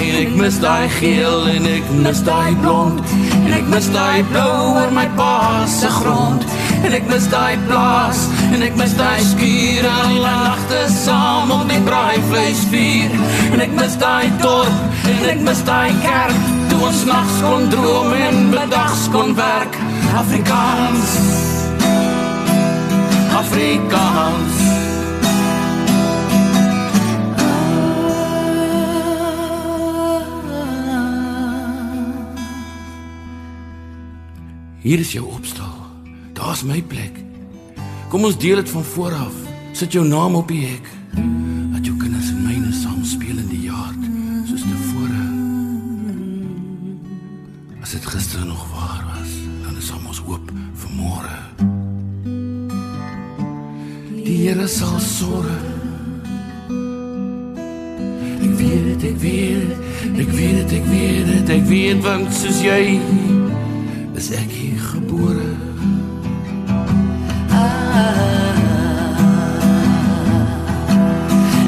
En 0.00 0.14
ek 0.24 0.32
mis 0.34 0.58
daai 0.60 0.88
geel 0.88 1.48
en 1.48 1.64
ek 1.76 1.84
mis 1.92 2.22
daai 2.22 2.56
blond 2.56 3.00
en 3.44 3.52
ek 3.52 3.66
mis 3.68 3.90
daai 3.92 4.24
blou 4.32 4.80
oor 4.80 4.90
my 4.92 5.08
pa 5.16 5.66
se 5.66 5.88
grond 5.88 6.59
en 6.84 6.96
ek 6.96 7.10
mis 7.10 7.26
daai 7.32 7.56
plaas 7.66 8.24
en 8.50 8.62
ek 8.68 8.78
mis 8.80 8.94
daai 8.98 9.20
skuur 9.32 9.90
al 9.90 10.08
die 10.14 10.22
nagte 10.24 10.80
saam 10.94 11.52
om 11.58 11.68
die 11.70 11.82
braaivleis 11.88 12.64
vuur 12.72 13.18
en 13.52 13.66
ek 13.66 13.76
mis 13.80 13.98
daai 14.00 14.30
dorp 14.44 15.06
en 15.16 15.28
ek 15.34 15.44
mis 15.50 15.62
daai 15.68 15.92
kerk 16.06 16.48
toe 16.70 16.80
ons 16.88 17.04
nags 17.08 17.38
kon 17.44 17.68
droom 17.72 18.12
en 18.14 18.50
bedags 18.54 19.08
kon 19.12 19.34
werk. 19.34 19.76
Afrikaans. 20.20 21.14
Afrikaans. 23.42 24.58
Hier 34.80 34.98
is 34.98 35.12
jou 35.12 35.26
opstal. 35.28 35.59
Daar's 36.50 36.64
my 36.64 36.82
plek. 36.82 37.14
Kom 38.10 38.24
ons 38.26 38.38
deel 38.38 38.56
dit 38.58 38.70
van 38.70 38.84
voor 38.84 39.12
af. 39.14 39.34
Sit 39.72 39.92
jou 39.92 40.06
naam 40.06 40.34
op 40.34 40.48
die 40.50 40.64
hek. 40.66 40.88
Dat 41.70 41.84
jou 41.86 41.94
kinders 41.96 42.32
en 42.32 42.40
myne 42.42 42.72
saam 42.74 43.04
speel 43.06 43.38
in 43.38 43.46
die 43.52 43.60
yard 43.68 44.08
soos 44.48 44.64
tevore. 44.66 45.20
As 47.78 47.94
dit 47.94 48.10
gister 48.10 48.42
nog 48.46 48.66
waar 48.72 49.06
was, 49.12 49.36
dan 49.62 49.78
is 49.78 49.92
ons 49.94 50.18
hoop 50.26 50.50
vir 50.74 50.90
môre. 50.98 51.38
Die 54.26 54.36
Here 54.42 54.66
sal 54.66 54.98
sorg. 54.98 55.54
Ek 58.42 58.52
weet 58.58 58.84
dit, 58.90 59.08
ek 59.12 59.18
weet 59.22 59.70
dit, 59.70 60.20
ek 60.26 60.34
weet 60.34 60.62
dit, 60.64 60.78
ek 60.82 60.92
weet 60.96 61.32
dit, 61.32 61.56
ek 61.60 61.66
weet 61.70 62.06
want 62.10 62.38
soos 62.42 62.62
jy 62.66 62.98
is 64.18 64.34
ek 64.34 64.50
hier 64.50 64.86
gebore. 64.90 65.59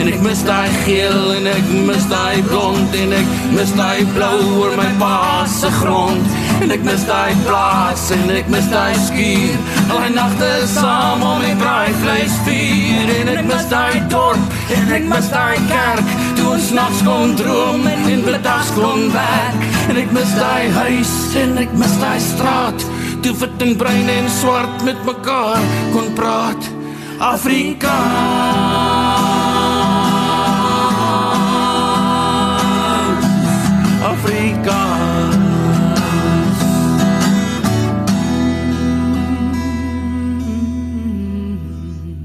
En 0.03 0.09
ek 0.11 0.17
mis 0.19 0.41
daai 0.43 0.71
geel 0.83 1.29
en 1.37 1.45
ek 1.47 1.69
mis 1.87 2.07
daai 2.11 2.41
blond 2.49 2.95
en 2.99 3.13
ek 3.15 3.29
mis 3.55 3.71
daai 3.79 4.03
blou 4.17 4.39
oor 4.59 4.73
my 4.75 4.89
pa 4.99 5.45
se 5.47 5.69
grond. 5.77 6.33
En 6.59 6.73
ek 6.75 6.83
mis 6.83 7.05
daai 7.07 7.31
plaas 7.45 8.09
en 8.17 8.33
ek 8.35 8.51
mis 8.51 8.67
daai 8.73 8.97
skuur. 9.05 9.61
Al 9.85 10.01
die 10.03 10.17
nagte 10.17 10.49
saam 10.73 11.23
om 11.23 11.45
die 11.47 11.55
braaivleis 11.61 12.35
vuur 12.49 13.13
en 13.15 13.31
ek 13.37 13.47
mis 13.47 13.69
daai 13.71 14.01
dorp 14.11 14.59
en 14.75 14.91
ek 14.99 15.07
mis 15.13 15.31
daai 15.31 15.55
kerk. 15.71 16.11
Toe 16.41 16.49
ons 16.57 16.73
nags 16.81 17.05
kon 17.07 17.37
droom 17.39 17.87
en 17.93 18.27
bedags 18.27 18.75
kon 18.75 19.07
werk. 19.15 19.69
En 19.87 20.03
ek 20.03 20.11
mis 20.19 20.35
daai 20.41 20.67
huis 20.81 21.15
en 21.45 21.55
ek 21.63 21.79
mis 21.79 21.95
daai 22.03 22.19
straat. 22.27 22.89
Toe 23.23 23.37
wit 23.45 23.67
en 23.69 23.79
bruin 23.79 24.11
en 24.19 24.29
swart 24.41 24.83
met 24.83 24.99
mekaar 25.07 25.63
kon 25.95 26.11
praat. 26.19 26.73
Afrika 34.23 34.71
Afrikaans 34.71 36.61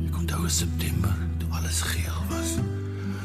Ek 0.05 0.17
onthou 0.17 0.43
in 0.43 0.49
September 0.49 1.15
toe 1.41 1.49
alles 1.57 1.81
geel 1.81 2.19
was. 2.29 2.51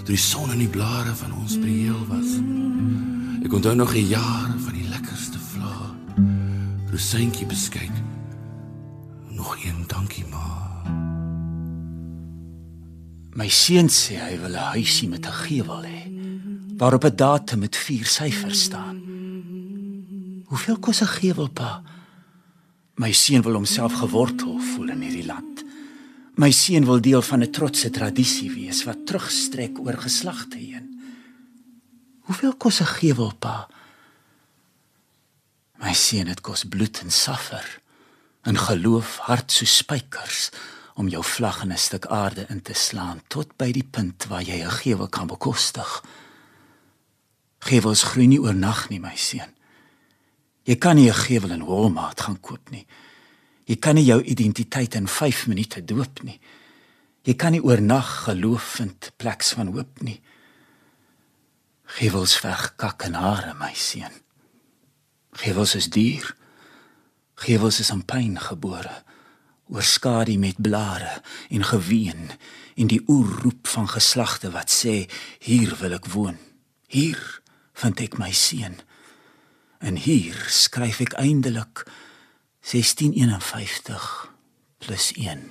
Toe 0.06 0.14
die 0.14 0.16
son 0.16 0.54
in 0.54 0.62
die 0.64 0.70
blare 0.72 1.12
van 1.20 1.34
ons 1.36 1.58
prieel 1.60 2.00
was. 2.08 2.38
Ek 3.44 3.52
onthou 3.52 3.74
nog 3.76 3.92
'n 3.92 4.08
jaar 4.08 4.48
van 4.56 4.72
die 4.72 4.88
lekkerste 4.88 5.38
vla. 5.52 5.92
Rosyntjie 6.90 7.46
beskuit. 7.46 7.96
Nog 9.28 9.56
een 9.64 9.84
dankie 9.86 10.24
ma. 10.32 10.48
My 13.36 13.48
seun 13.48 13.88
sê 13.88 14.16
hy 14.16 14.40
wil 14.40 14.56
'n 14.56 14.72
huisie 14.72 15.08
met 15.08 15.26
'n 15.26 15.32
gevel 15.44 15.84
hê 15.84 16.21
waarop 16.82 17.04
'n 17.04 17.16
datum 17.16 17.58
met 17.58 17.76
vier 17.76 18.06
syfers 18.06 18.62
staan. 18.62 18.96
Hoeveel 20.50 20.78
kos 20.78 21.00
'n 21.00 21.14
gevel 21.20 21.48
pa? 21.48 21.82
My 22.94 23.12
seun 23.12 23.42
wil 23.42 23.52
homself 23.52 23.92
gewortel 23.92 24.58
voel 24.58 24.88
in 24.88 25.00
hierdie 25.00 25.26
land. 25.26 25.64
My 26.34 26.50
seun 26.50 26.84
wil 26.84 27.00
deel 27.00 27.22
van 27.22 27.42
'n 27.42 27.50
trotse 27.50 27.90
tradisie 27.90 28.50
wees 28.50 28.84
wat 28.84 29.06
terugstrek 29.06 29.78
oor 29.78 29.96
geslagte 29.96 30.56
heen. 30.56 30.86
Hoeveel 32.20 32.54
kos 32.56 32.80
'n 32.80 32.94
gevel 33.00 33.32
pa? 33.38 33.68
My 35.78 35.92
seun 35.92 36.26
het 36.26 36.40
kos 36.40 36.64
bloed 36.64 37.00
en 37.00 37.10
saffer 37.10 37.80
en 38.42 38.58
geloof 38.58 39.16
hart 39.16 39.52
so 39.52 39.64
spykers 39.64 40.50
om 40.94 41.08
jou 41.08 41.24
vlag 41.24 41.62
in 41.62 41.72
'n 41.72 41.78
stuk 41.78 42.06
aarde 42.06 42.46
in 42.48 42.62
te 42.62 42.74
slaan 42.74 43.20
tot 43.28 43.56
by 43.56 43.72
die 43.72 43.88
punt 43.90 44.26
waar 44.26 44.42
jy 44.42 44.64
'n 44.64 44.70
gevel 44.70 45.08
kan 45.08 45.26
bekostig. 45.26 46.02
Gewels 47.62 48.02
groei 48.10 48.26
nie 48.26 48.40
oornag 48.42 48.88
nie, 48.90 48.98
my 49.00 49.14
seun. 49.16 49.52
Jy 50.66 50.76
kan 50.76 50.96
nie 50.96 51.10
'n 51.10 51.14
gevel 51.14 51.50
in 51.50 51.64
Walmart 51.64 52.20
gaan 52.20 52.40
koop 52.40 52.70
nie. 52.70 52.86
Jy 53.66 53.76
kan 53.76 53.94
nie 53.94 54.04
jou 54.04 54.22
identiteit 54.22 54.94
in 54.94 55.08
5 55.08 55.46
minute 55.46 55.84
doop 55.84 56.22
nie. 56.22 56.40
Jy 57.22 57.34
kan 57.34 57.52
nie 57.52 57.62
oornag 57.62 58.24
geloof 58.24 58.62
vind 58.62 59.12
pleks 59.16 59.52
van 59.52 59.72
hoop 59.72 60.02
nie. 60.02 60.20
Gewels 61.84 62.36
veg 62.36 62.74
kak 62.76 63.02
en 63.02 63.14
hare, 63.14 63.54
my 63.54 63.72
seun. 63.74 64.12
Gewels 65.32 65.74
is 65.74 65.90
duur. 65.90 66.34
Gewels 67.34 67.80
is 67.80 67.90
aan 67.90 68.04
pyn 68.04 68.38
gebore. 68.38 69.02
Oor 69.68 69.82
skadu 69.82 70.38
met 70.38 70.60
blare 70.60 71.22
en 71.50 71.64
geween 71.64 72.30
en 72.76 72.86
die 72.86 73.02
oerroep 73.06 73.66
van 73.66 73.88
geslagte 73.88 74.50
wat 74.50 74.70
sê 74.70 75.08
hier 75.38 75.76
wil 75.80 75.92
ek 75.92 76.10
woon. 76.12 76.38
Hier 76.88 77.41
vind 77.72 78.00
ek 78.00 78.18
my 78.18 78.30
seun. 78.32 78.80
En 79.82 79.96
hier 79.96 80.36
skryf 80.48 81.00
ek 81.00 81.16
eindelik 81.18 81.84
1651 82.62 84.30
plus 84.78 85.12
1. 85.18 85.50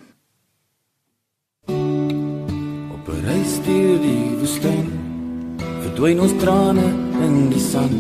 Op 2.91 3.07
'n 3.07 3.21
reis 3.25 3.53
deur 3.65 3.99
die 3.99 4.27
woestyn 4.39 4.89
verdwyn 5.81 6.19
ons 6.19 6.35
trane 6.39 6.87
in 7.25 7.49
die 7.49 7.65
sand. 7.71 7.99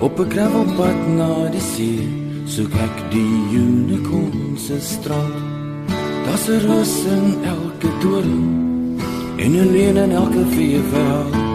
Op 0.00 0.20
'n 0.20 0.30
gravelpad 0.30 1.00
na 1.16 1.48
die 1.48 1.66
see 1.74 2.06
soek 2.46 2.74
ek 2.74 2.96
die 3.10 3.36
unicorn 3.58 4.58
se 4.58 4.80
strand. 4.80 5.36
Daar's 6.24 6.48
'n 6.48 6.60
roos 6.66 7.04
in 7.04 7.44
elke 7.44 7.90
doring 8.00 9.00
en 9.36 9.50
'n 9.52 9.72
leuen 9.72 9.96
in 9.96 10.12
elke 10.12 10.44
veevel. 10.54 11.45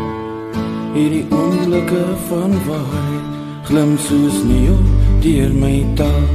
Hierdie 0.92 1.24
ongelukke 1.32 2.04
van 2.28 2.52
waarheid 2.68 3.28
glim 3.64 3.92
soos 3.98 4.42
neeu 4.44 4.74
deur 5.24 5.54
my 5.56 5.78
taal. 5.96 6.26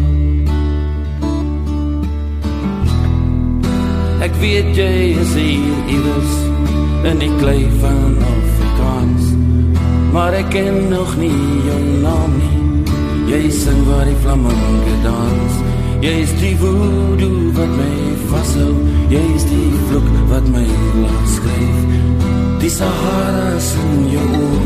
Ek 4.24 4.38
weet 4.40 4.70
jy 4.78 4.94
is 5.12 5.34
hier 5.36 5.90
iewers 5.92 6.32
in 7.10 7.20
die 7.20 7.28
klei 7.36 7.66
van 7.82 8.16
Afrikaans. 8.30 9.26
Maar 10.16 10.38
ek 10.40 10.48
ken 10.54 10.88
nog 10.88 11.12
nie 11.20 11.36
jou 11.66 11.82
naam 12.06 12.38
nie. 12.40 12.62
Jy 13.28 13.42
sing 13.52 13.82
waar 13.90 14.08
die 14.08 14.16
flamingo 14.24 14.96
dans. 15.04 15.60
Jy 16.00 16.14
is 16.22 16.32
die 16.40 16.54
voodoo 16.62 17.52
wat 17.60 17.76
my 17.76 17.92
vashou. 18.32 18.72
Jy 19.12 19.20
is 19.36 19.44
die 19.52 19.68
vloek 19.90 20.10
wat 20.32 20.48
my 20.56 20.64
laat 21.04 21.30
skryf. 21.36 22.35
Die 22.66 22.72
Sahara 22.72 23.50
in 23.94 24.08
jou 24.10 24.28
oor. 24.42 24.62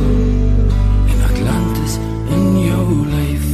En 1.12 1.18
Atlantis 1.30 1.98
in 2.32 2.44
jou 2.64 2.86
lyf. 3.10 3.44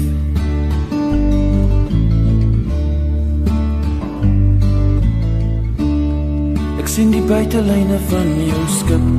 Ek 6.78 6.86
sien 6.94 7.10
die 7.10 7.24
buitelyne 7.26 7.98
van 8.12 8.32
jou 8.52 8.62
skip. 8.76 9.10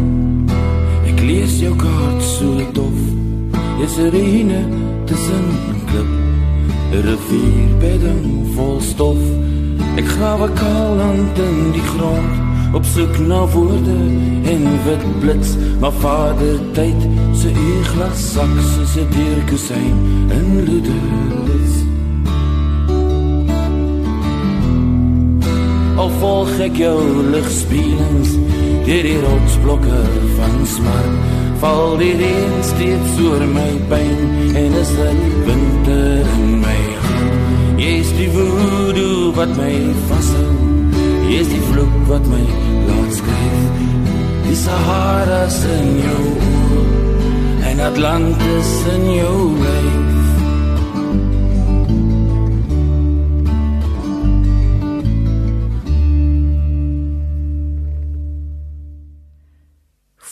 Ek 1.12 1.20
lees 1.28 1.60
jou 1.60 1.76
kaart 1.76 2.24
so 2.32 2.72
dof. 2.80 3.04
Jy's 3.84 4.00
'n 4.00 4.10
reine 4.16 4.64
tussen 5.12 5.46
klip. 5.92 6.12
'n 6.96 7.04
Rivierbedding 7.04 8.26
vol 8.56 8.80
stof. 8.80 9.24
Ek 10.00 10.08
grawe 10.08 10.48
kaal 10.56 10.96
land 10.96 11.38
in 11.38 11.72
die 11.76 11.88
grond 11.92 12.47
op 12.74 12.86
soek 12.86 13.18
na 13.20 13.46
woorde 13.54 13.98
en 14.44 14.64
wit 14.86 15.20
blits, 15.20 15.56
maar 15.80 15.92
vader 15.92 16.60
tyd 16.72 17.08
se 17.34 17.52
uur 17.52 17.84
glas 17.94 18.32
sak 18.34 18.54
soos 18.74 18.96
'n 18.96 19.08
dierkusyn 19.16 19.98
in 20.38 20.48
ludes. 20.68 21.74
Al 25.96 26.10
volg 26.20 26.60
ek 26.60 26.76
jou 26.78 27.00
ligspieelings 27.32 28.32
deur 28.86 29.04
die 29.04 29.20
rotsblokke 29.20 30.02
van 30.38 30.66
smart 30.66 31.38
val 31.60 31.98
die 31.98 32.14
reën 32.20 32.56
steeds 32.64 33.18
oor 33.26 33.44
my 33.52 33.72
pyn 33.90 34.56
en 34.62 34.78
is 34.84 34.94
dit 35.00 35.26
winter 35.50 36.32
in 36.38 36.56
my 36.62 36.78
hart 37.02 37.82
jy 37.82 37.92
is 38.04 38.16
die 38.22 38.30
voodoo 38.38 39.34
wat 39.38 39.54
my 39.58 39.74
vashou 40.12 40.67
is 41.36 41.48
die 41.52 41.62
vloek 41.62 41.96
wat 42.08 42.24
my 42.32 42.44
laat 42.88 43.16
skryf 43.18 43.82
die 44.46 44.56
sahara 44.56 45.42
in 45.76 45.90
jou 46.00 46.24
oor 46.50 47.66
en 47.68 47.82
atlantis 47.90 48.72
in 48.96 49.06
jou 49.12 49.40
lyf 49.60 50.06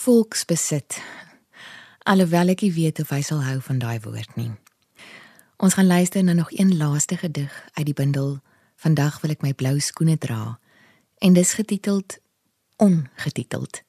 volksbesit. 0.05 1.01
Alhoewel 2.05 2.53
ek 2.53 2.62
nie 2.62 2.71
weet 2.71 2.99
of 3.01 3.10
hy 3.10 3.23
sal 3.25 3.39
hou 3.41 3.58
van 3.65 3.79
daai 3.81 3.97
woord 4.03 4.36
nie. 4.38 4.51
Ons 5.58 5.75
gaan 5.75 5.89
luister 5.89 6.21
na 6.23 6.36
nog 6.38 6.51
een 6.53 6.77
laaste 6.77 7.17
gedig 7.17 7.49
uit 7.73 7.88
die 7.89 7.97
bundel 7.97 8.38
Vandag 8.75 9.21
wil 9.23 9.34
ek 9.34 9.43
my 9.43 9.53
blou 9.58 9.77
skoene 9.81 10.17
dra 10.21 10.58
en 11.17 11.34
dis 11.34 11.54
getiteld 11.54 12.17
Ongetiteld. 12.75 13.82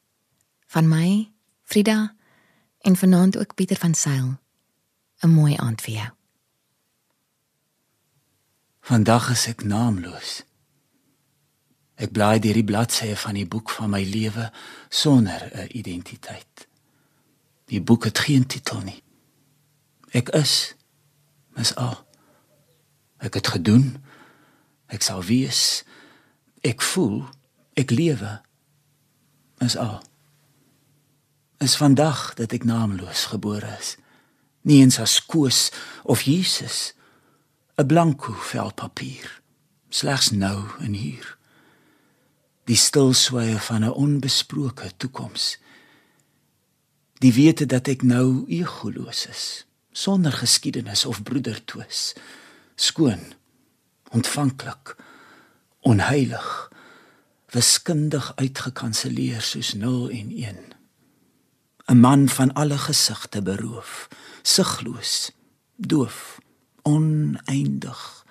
Van 0.66 0.88
my, 0.88 1.32
Frida 1.62 2.14
en 2.80 2.96
vanaand 2.96 3.38
ook 3.38 3.54
Pieter 3.54 3.76
van 3.76 3.94
Sail. 3.94 4.38
'n 5.20 5.28
Mooi 5.28 5.56
aand 5.56 5.80
vir 5.80 5.94
jou. 5.94 6.10
Vandag 8.80 9.30
is 9.30 9.46
ek 9.46 9.64
naamloos. 9.64 10.44
Ek 11.96 12.12
blaai 12.12 12.38
deur 12.38 12.54
die 12.54 12.64
bladsye 12.64 13.16
van 13.16 13.34
die 13.34 13.46
boek 13.48 13.70
van 13.70 13.90
my 13.90 14.02
lewe 14.04 14.52
sonder 14.88 15.50
'n 15.52 15.78
identiteit. 15.78 16.68
Die 17.64 17.82
boek 17.82 18.04
het 18.04 18.18
geen 18.18 18.46
titel 18.46 18.80
nie. 18.80 19.02
Ek 20.10 20.28
is 20.28 20.74
is 21.56 21.74
al. 21.74 22.06
Ek 23.16 23.34
het 23.34 23.46
gedoen. 23.46 24.04
Ek 24.86 25.02
sal 25.02 25.22
wees. 25.24 25.84
Ek 26.60 26.82
voel. 26.82 27.24
Ek 27.74 27.90
lewe. 27.90 28.40
Is 29.58 29.76
al. 29.76 30.02
Is 31.58 31.76
vandag 31.76 32.34
dat 32.34 32.52
ek 32.52 32.64
naamloos 32.64 33.28
gebore 33.32 33.76
is. 33.78 33.96
Nie 34.66 34.80
eens 34.84 34.98
as 35.00 35.18
Koos 35.26 35.72
of 36.04 36.22
Jesus. 36.22 36.92
'n 37.76 37.86
Blanko 37.86 38.32
vel 38.32 38.72
papier. 38.72 39.40
Slegs 39.88 40.30
nou 40.30 40.68
en 40.80 40.92
hier. 40.92 41.36
Die 42.64 42.76
stil 42.76 43.12
sweye 43.12 43.58
van 43.58 43.84
'n 43.84 43.92
onbesproke 43.92 44.90
toekoms. 44.96 45.58
Die 47.18 47.32
wete 47.32 47.66
dat 47.66 47.88
ek 47.88 48.02
nou 48.02 48.44
egoloos 48.48 49.26
is 49.26 49.66
sonder 49.96 50.32
geskiedenis 50.32 51.04
of 51.04 51.22
broedertwis 51.22 52.12
skoon 52.74 53.22
ontvanklik 54.12 54.96
onheilig 55.86 56.70
wiskundig 57.54 58.32
uitgekanselleer 58.34 59.42
soos 59.42 59.74
0 59.78 60.10
en 60.10 60.30
1 60.30 60.56
'n 61.86 62.00
man 62.00 62.28
van 62.28 62.52
alle 62.52 62.78
gesigte 62.78 63.42
beroof 63.42 64.08
sigloos 64.42 65.30
doof 65.76 66.40
oneindig 66.82 68.24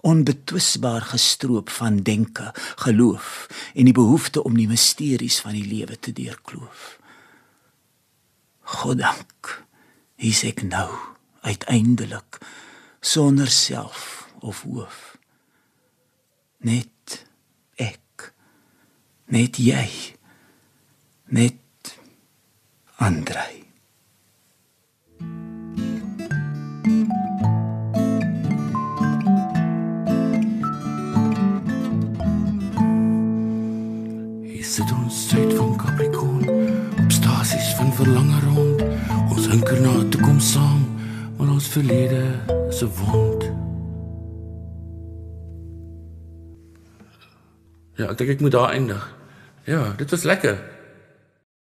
onbetwisbaar 0.00 1.02
gestroop 1.02 1.70
van 1.70 1.96
denke 1.96 2.54
geloof 2.76 3.46
en 3.74 3.84
die 3.84 3.92
behoefte 3.92 4.42
om 4.42 4.56
die 4.56 4.68
misteries 4.68 5.40
van 5.40 5.52
die 5.52 5.66
lewe 5.66 5.98
te 5.98 6.12
deurkloof. 6.12 6.98
Goddank 8.60 9.64
hier's 10.14 10.42
ek 10.42 10.62
nou 10.62 10.90
uiteindelik 11.40 12.38
sonder 13.00 13.50
self 13.50 14.28
of 14.40 14.62
hoof 14.62 15.15
net 16.66 17.22
ek. 17.78 18.32
Net 19.30 19.58
jy. 19.62 19.86
Net 21.30 21.94
Andrei. 23.02 23.62
Sit 34.76 34.90
ons 34.92 35.18
suid 35.30 35.54
van 35.56 35.70
Capricorn 35.80 36.42
op 37.00 37.12
stasies 37.14 37.70
van 37.78 37.94
verlange 37.96 38.42
rond. 38.44 38.82
Ons 39.30 39.46
hinker 39.48 39.80
na 39.80 39.94
toekoms 40.12 40.50
saam 40.52 40.82
maar 41.36 41.48
ons 41.48 41.68
verlede 41.68 42.24
is 42.68 42.82
'n 42.82 42.90
wond 42.98 43.55
Ja, 47.96 48.10
ek 48.12 48.18
dink 48.20 48.30
ek 48.36 48.42
moet 48.44 48.52
daar 48.52 48.74
eindig. 48.76 49.04
Ja, 49.64 49.92
dit 49.96 50.10
was 50.12 50.22
lekker. 50.28 50.58